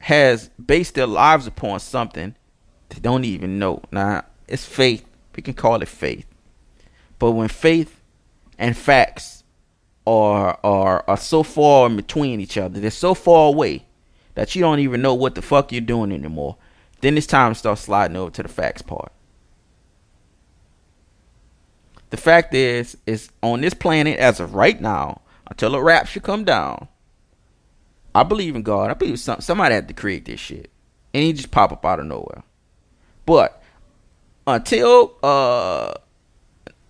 has 0.00 0.50
based 0.64 0.94
their 0.94 1.06
lives 1.06 1.46
upon 1.46 1.80
something 1.80 2.34
they 2.88 2.98
don't 2.98 3.24
even 3.24 3.58
know. 3.58 3.82
Now, 3.92 4.24
it's 4.48 4.64
faith. 4.64 5.04
We 5.36 5.42
can 5.42 5.54
call 5.54 5.82
it 5.82 5.88
faith. 5.88 6.26
But 7.18 7.32
when 7.32 7.48
faith 7.48 8.00
and 8.58 8.76
facts 8.76 9.43
are 10.06 10.58
are 10.62 11.04
are 11.08 11.16
so 11.16 11.42
far 11.42 11.86
in 11.86 11.96
between 11.96 12.40
each 12.40 12.58
other. 12.58 12.80
They're 12.80 12.90
so 12.90 13.14
far 13.14 13.48
away 13.48 13.86
that 14.34 14.54
you 14.54 14.62
don't 14.62 14.80
even 14.80 15.02
know 15.02 15.14
what 15.14 15.34
the 15.34 15.42
fuck 15.42 15.72
you're 15.72 15.80
doing 15.80 16.12
anymore. 16.12 16.56
Then 17.00 17.16
it's 17.16 17.26
time 17.26 17.52
to 17.52 17.58
start 17.58 17.78
sliding 17.78 18.16
over 18.16 18.30
to 18.32 18.42
the 18.42 18.48
facts 18.48 18.82
part. 18.82 19.12
The 22.10 22.16
fact 22.16 22.54
is, 22.54 22.96
is 23.06 23.30
on 23.42 23.60
this 23.60 23.74
planet 23.74 24.18
as 24.18 24.40
of 24.40 24.54
right 24.54 24.80
now, 24.80 25.20
until 25.48 25.72
the 25.72 25.82
rapture 25.82 26.20
come 26.20 26.44
down, 26.44 26.88
I 28.14 28.22
believe 28.22 28.54
in 28.54 28.62
God. 28.62 28.90
I 28.90 28.94
believe 28.94 29.18
some, 29.18 29.40
somebody 29.40 29.74
had 29.74 29.88
to 29.88 29.94
create 29.94 30.24
this 30.24 30.40
shit. 30.40 30.70
And 31.12 31.24
he 31.24 31.32
just 31.32 31.50
pop 31.50 31.72
up 31.72 31.84
out 31.84 32.00
of 32.00 32.06
nowhere. 32.06 32.42
But 33.26 33.62
until 34.46 35.16
uh 35.22 35.94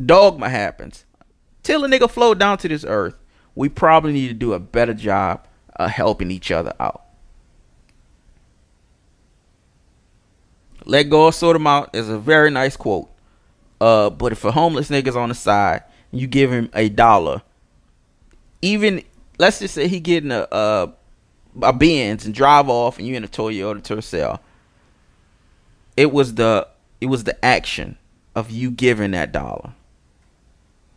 dogma 0.04 0.48
happens, 0.48 1.04
till 1.64 1.84
a 1.84 1.88
nigga 1.88 2.08
float 2.08 2.38
down 2.38 2.58
to 2.58 2.68
this 2.68 2.84
earth, 2.86 3.16
we 3.56 3.68
probably 3.68 4.12
need 4.12 4.28
to 4.28 4.34
do 4.34 4.52
a 4.52 4.60
better 4.60 4.94
job 4.94 5.46
of 5.74 5.90
helping 5.90 6.30
each 6.30 6.52
other 6.52 6.72
out. 6.78 7.02
Let 10.84 11.04
go 11.04 11.26
God 11.26 11.30
sort 11.30 11.54
them 11.54 11.66
out 11.66 11.90
is 11.94 12.08
a 12.08 12.18
very 12.18 12.50
nice 12.50 12.76
quote. 12.76 13.10
Uh, 13.80 14.10
but 14.10 14.32
if 14.32 14.44
a 14.44 14.52
homeless 14.52 14.90
nigga's 14.90 15.16
on 15.16 15.30
the 15.30 15.34
side, 15.34 15.82
you 16.12 16.26
give 16.26 16.52
him 16.52 16.70
a 16.74 16.88
dollar, 16.88 17.42
even 18.62 19.02
let's 19.38 19.58
just 19.58 19.74
say 19.74 19.88
he 19.88 19.98
getting 19.98 20.30
a 20.30 20.46
a, 20.52 20.92
a 21.62 21.72
Benz 21.72 22.24
and 22.24 22.34
drive 22.34 22.68
off, 22.68 22.98
and 22.98 23.06
you 23.06 23.16
in 23.16 23.24
a 23.24 23.28
Toyota 23.28 23.82
Tercel. 23.82 24.38
It 25.96 26.12
was 26.12 26.34
the 26.34 26.68
it 27.00 27.06
was 27.06 27.24
the 27.24 27.44
action 27.44 27.96
of 28.34 28.50
you 28.50 28.70
giving 28.70 29.10
that 29.12 29.32
dollar. 29.32 29.72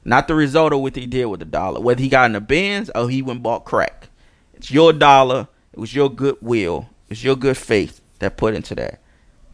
Not 0.07 0.29
the 0.29 0.35
result 0.35 0.71
of 0.71 0.79
what 0.79 0.95
he 0.95 1.05
did 1.05 1.25
with 1.25 1.41
the 1.41 1.45
dollar. 1.45 1.81
Whether 1.81 2.01
he 2.01 2.07
got 2.07 2.27
in 2.27 2.31
the 2.31 2.39
Benz 2.39 2.89
or 2.95 3.09
he 3.09 3.21
went 3.21 3.43
bought 3.43 3.65
crack. 3.65 4.07
It's 4.53 4.71
your 4.71 4.93
dollar. 4.93 5.49
It 5.73 5.79
was 5.79 5.93
your 5.93 6.09
goodwill. 6.09 6.87
It's 7.09 7.25
your 7.25 7.35
good 7.35 7.57
faith 7.57 7.99
that 8.19 8.37
put 8.37 8.53
into 8.53 8.73
that. 8.75 9.01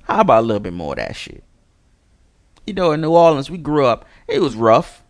How 0.04 0.20
about 0.20 0.44
a 0.44 0.46
little 0.46 0.60
bit 0.60 0.74
more 0.74 0.94
of 0.94 1.00
that 1.00 1.16
shit? 1.16 1.44
You 2.68 2.76
know, 2.76 2.92
in 2.92 3.02
New 3.02 3.10
Orleans, 3.10 3.50
we 3.50 3.58
grew 3.58 3.88
up. 3.88 4.06
It 4.28 4.42
was 4.42 4.56
rough. 4.56 5.04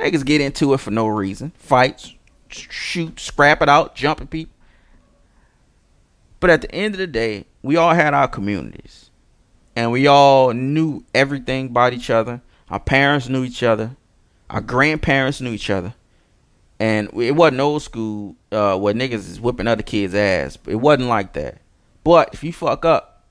Niggas 0.00 0.26
get 0.26 0.40
into 0.40 0.74
it 0.74 0.80
for 0.80 0.90
no 0.90 1.06
reason. 1.06 1.52
Fights, 1.56 2.14
shoot, 2.48 3.20
scrap 3.20 3.62
it 3.62 3.68
out, 3.68 3.94
jumping 3.94 4.26
people. 4.26 4.54
But 6.40 6.50
at 6.50 6.62
the 6.62 6.74
end 6.74 6.94
of 6.94 6.98
the 6.98 7.06
day, 7.06 7.46
we 7.62 7.76
all 7.76 7.94
had 7.94 8.14
our 8.14 8.26
communities. 8.26 9.10
And 9.76 9.92
we 9.92 10.08
all 10.08 10.52
knew 10.52 11.04
everything 11.14 11.66
about 11.66 11.92
each 11.92 12.10
other. 12.10 12.42
Our 12.68 12.80
parents 12.80 13.28
knew 13.28 13.44
each 13.44 13.62
other. 13.62 13.96
Our 14.50 14.60
grandparents 14.60 15.40
knew 15.40 15.52
each 15.52 15.70
other, 15.70 15.94
and 16.78 17.08
it 17.14 17.32
wasn't 17.32 17.60
old 17.60 17.82
school 17.82 18.36
uh, 18.52 18.76
where 18.78 18.94
niggas 18.94 19.30
is 19.30 19.40
whipping 19.40 19.66
other 19.66 19.82
kids' 19.82 20.14
ass. 20.14 20.58
It 20.66 20.76
wasn't 20.76 21.08
like 21.08 21.32
that. 21.34 21.58
But 22.02 22.34
if 22.34 22.44
you 22.44 22.52
fuck 22.52 22.84
up, 22.84 23.24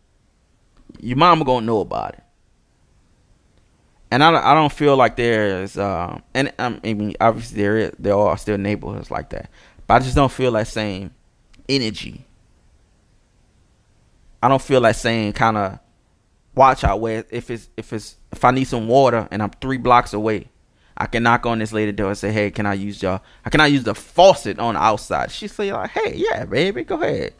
your 0.99 1.17
mama 1.17 1.45
gonna 1.45 1.65
know 1.65 1.81
about 1.81 2.15
it. 2.15 2.23
And 4.11 4.23
I 4.23 4.51
I 4.51 4.53
don't 4.53 4.71
feel 4.71 4.95
like 4.95 5.15
there's 5.15 5.77
uh, 5.77 6.19
and 6.33 6.53
um, 6.59 6.79
I 6.83 6.93
mean 6.93 7.15
obviously 7.19 7.61
there 7.61 7.77
is, 7.77 7.91
there 7.97 8.15
are 8.15 8.37
still 8.37 8.57
neighborhoods 8.57 9.09
like 9.09 9.29
that, 9.29 9.49
but 9.87 9.95
I 9.95 9.99
just 9.99 10.15
don't 10.15 10.31
feel 10.31 10.51
that 10.53 10.67
same 10.67 11.11
energy. 11.67 12.25
I 14.41 14.49
don't 14.49 14.61
feel 14.61 14.81
like 14.81 14.95
saying 14.95 15.33
kind 15.33 15.57
of 15.57 15.79
watch 16.55 16.83
out 16.83 16.99
where 16.99 17.25
if 17.29 17.49
it's 17.49 17.69
if 17.77 17.93
it's 17.93 18.17
if 18.31 18.43
I 18.43 18.51
need 18.51 18.65
some 18.65 18.87
water 18.87 19.27
and 19.31 19.41
I'm 19.41 19.51
three 19.61 19.77
blocks 19.77 20.13
away, 20.13 20.49
I 20.97 21.07
can 21.07 21.23
knock 21.23 21.45
on 21.45 21.59
this 21.59 21.73
lady 21.73 21.91
door 21.91 22.09
and 22.09 22.17
say, 22.17 22.31
"Hey, 22.31 22.51
can 22.51 22.65
I 22.65 22.73
use 22.73 23.01
y'all? 23.01 23.21
I 23.45 23.49
can 23.49 23.61
I 23.61 23.67
use 23.67 23.83
the 23.83 23.95
faucet 23.95 24.59
on 24.59 24.75
the 24.75 24.81
outside?" 24.81 25.31
She 25.31 25.47
say 25.47 25.73
like, 25.73 25.91
"Hey, 25.91 26.13
yeah, 26.15 26.45
baby, 26.45 26.83
go 26.83 27.01
ahead." 27.01 27.33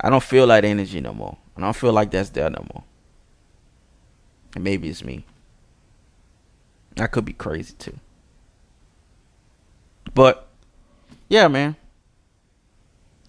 I 0.00 0.10
don't 0.10 0.22
feel 0.22 0.46
that 0.48 0.64
energy 0.64 1.00
no 1.00 1.12
more. 1.14 1.36
I 1.56 1.60
don't 1.60 1.76
feel 1.76 1.92
like 1.92 2.10
that's 2.10 2.30
there 2.30 2.50
no 2.50 2.64
more. 2.74 2.84
And 4.54 4.64
maybe 4.64 4.88
it's 4.88 5.04
me. 5.04 5.24
I 6.98 7.06
could 7.06 7.24
be 7.24 7.32
crazy 7.32 7.74
too. 7.78 7.98
But 10.14 10.48
yeah, 11.28 11.48
man. 11.48 11.76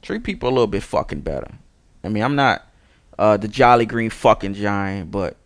Treat 0.02 0.24
people 0.24 0.50
a 0.50 0.52
little 0.52 0.68
bit 0.68 0.84
fucking 0.84 1.22
better. 1.22 1.52
I 2.04 2.10
mean, 2.10 2.24
I'm 2.24 2.36
not 2.36 2.68
uh, 3.18 3.38
the 3.38 3.48
jolly 3.48 3.86
green 3.86 4.12
fucking 4.12 4.54
giant, 4.54 5.10
but 5.10 5.38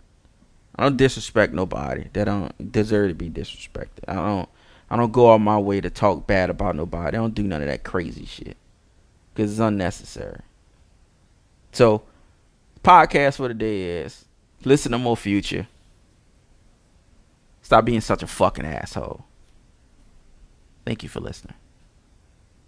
I 0.80 0.84
don't 0.84 0.96
disrespect 0.96 1.54
nobody 1.54 2.08
that 2.14 2.24
don't 2.24 2.72
deserve 2.72 3.10
to 3.10 3.14
be 3.14 3.30
disrespected. 3.30 4.06
I 4.08 4.14
don't 4.14 4.50
I 4.90 4.96
don't 4.96 5.12
go 5.12 5.34
out 5.34 5.40
my 5.40 5.58
way 5.58 5.82
to 5.82 5.90
talk 5.90 6.26
bad 6.26 6.50
about 6.50 6.78
nobody. 6.78 7.18
I 7.18 7.20
don't 7.20 7.36
do 7.36 7.44
none 7.44 7.62
of 7.62 7.68
that 7.68 7.84
crazy 7.84 8.26
shit 8.26 8.56
because 9.34 9.52
it's 9.52 9.60
unnecessary. 9.60 10.40
So, 11.74 12.04
podcast 12.82 13.36
for 13.36 13.50
the 13.50 13.54
day 13.56 14.04
is 14.04 14.24
listen 14.64 14.94
to 14.94 14.98
more 14.98 15.18
future. 15.18 15.68
Stop 17.62 17.84
being 17.84 18.00
such 18.00 18.24
a 18.24 18.28
fucking 18.28 18.66
asshole. 18.66 19.26
Thank 20.86 21.04
you 21.04 21.10
for 21.10 21.20
listening. 21.20 21.56